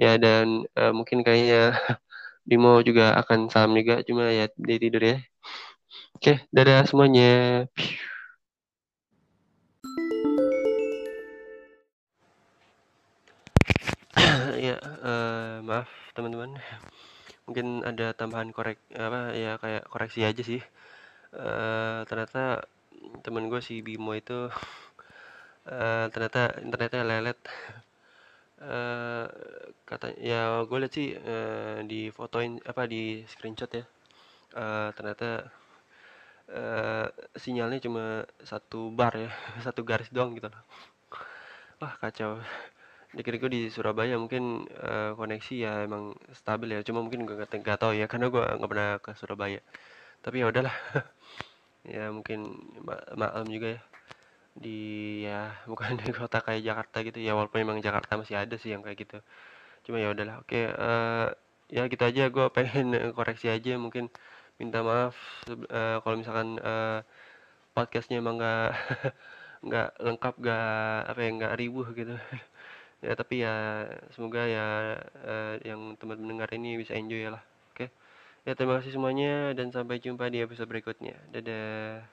Ya 0.00 0.16
dan 0.18 0.66
uh, 0.74 0.92
mungkin 0.96 1.22
kayaknya 1.22 1.76
Bimo 2.50 2.82
juga 2.88 3.14
akan 3.20 3.46
saham 3.52 3.78
juga 3.78 4.02
cuma 4.08 4.24
ya 4.38 4.44
dia 4.66 4.78
tidur 4.82 5.02
ya. 5.10 5.16
Oke 6.18 6.32
dadah 6.50 6.82
semuanya. 6.90 7.30
Ya 14.66 14.76
uh, 14.82 15.64
maaf 15.64 15.88
teman-teman. 16.12 16.50
Mungkin 17.46 17.66
ada 17.86 18.12
tambahan 18.18 18.50
korek 18.52 18.76
apa 18.92 19.32
ya 19.32 19.56
kayak 19.62 19.88
koreksi 19.88 20.20
aja 20.26 20.42
sih. 20.44 20.60
Uh, 21.32 22.02
ternyata 22.10 22.66
temen 23.24 23.46
gue 23.48 23.60
si 23.62 23.80
Bimo 23.86 24.12
itu 24.12 24.50
uh, 25.70 26.06
ternyata 26.12 26.58
internetnya 26.60 27.02
lelet 27.06 27.38
uh, 28.60 29.26
kata 29.88 30.16
ya 30.20 30.62
gue 30.68 30.78
lihat 30.80 30.92
sih 30.92 31.08
uh, 31.16 31.80
di 31.84 32.12
fotoin 32.12 32.60
apa 32.64 32.84
di 32.86 33.24
screenshot 33.26 33.70
ya. 33.72 33.84
Uh, 34.50 34.90
ternyata 34.96 35.46
uh, 36.52 37.06
sinyalnya 37.38 37.80
cuma 37.82 38.26
satu 38.42 38.90
bar 38.92 39.14
ya 39.16 39.30
satu 39.66 39.80
garis 39.86 40.12
doang 40.12 40.36
gitu 40.36 40.48
loh. 40.52 40.62
Wah 41.80 41.94
kacau. 42.00 42.40
Dikira 43.10 43.42
gue 43.42 43.50
di 43.50 43.62
Surabaya 43.74 44.14
mungkin 44.14 44.70
uh, 44.78 45.18
koneksi 45.18 45.54
ya 45.58 45.72
emang 45.82 46.14
stabil 46.30 46.78
ya 46.78 46.80
cuma 46.86 47.02
mungkin 47.02 47.26
gue 47.26 47.34
gak, 47.42 47.50
gak 47.58 47.78
tahu 47.82 47.92
ya 47.98 48.06
karena 48.06 48.30
gue 48.30 48.38
nggak 48.38 48.70
pernah 48.70 48.90
ke 49.02 49.10
Surabaya. 49.18 49.60
Tapi 50.24 50.36
ya 50.42 50.46
udahlah. 50.52 50.76
Ya 51.80 52.12
mungkin 52.12 52.60
maklum 53.16 53.48
juga 53.48 53.80
ya 53.80 53.80
di 54.54 55.22
ya 55.26 55.54
bukan 55.70 55.98
di 56.00 56.10
kota 56.14 56.42
kayak 56.42 56.62
Jakarta 56.66 56.96
gitu 57.06 57.18
ya 57.22 57.32
walaupun 57.38 57.62
memang 57.62 57.78
Jakarta 57.82 58.18
masih 58.20 58.36
ada 58.38 58.54
sih 58.58 58.74
yang 58.74 58.82
kayak 58.82 58.98
gitu. 59.06 59.18
Cuma 59.86 59.96
ya 60.02 60.12
udahlah 60.12 60.42
oke 60.42 60.60
uh, 60.76 61.28
ya 61.70 61.86
gitu 61.86 62.02
aja 62.02 62.22
gue 62.28 62.46
pengen 62.56 63.14
koreksi 63.14 63.46
aja 63.50 63.78
mungkin 63.78 64.10
minta 64.60 64.84
maaf 64.84 65.16
uh, 65.48 66.02
kalau 66.04 66.16
misalkan 66.20 66.60
uh, 66.60 67.00
podcastnya 67.72 68.20
emang 68.20 68.36
nggak 68.40 68.70
nggak 69.66 69.88
lengkap 70.00 70.34
nggak 70.40 70.98
apa 71.10 71.20
ya 71.20 71.30
nggak 71.38 71.54
ribuh 71.60 71.88
gitu. 71.96 72.14
Ya 73.00 73.16
tapi 73.16 73.40
ya 73.40 73.88
semoga 74.12 74.44
ya 74.44 74.66
uh, 75.24 75.54
yang 75.64 75.96
teman 75.96 76.20
mendengar 76.20 76.52
ini 76.52 76.76
bisa 76.76 76.92
enjoy 76.92 77.24
ya 77.24 77.30
lah 77.32 77.42
oke? 77.72 77.88
Ya 78.44 78.52
terima 78.56 78.76
kasih 78.80 78.92
semuanya 78.92 79.56
dan 79.56 79.72
sampai 79.72 80.00
jumpa 80.04 80.28
di 80.28 80.44
episode 80.44 80.68
berikutnya. 80.68 81.16
Dadah 81.32 82.04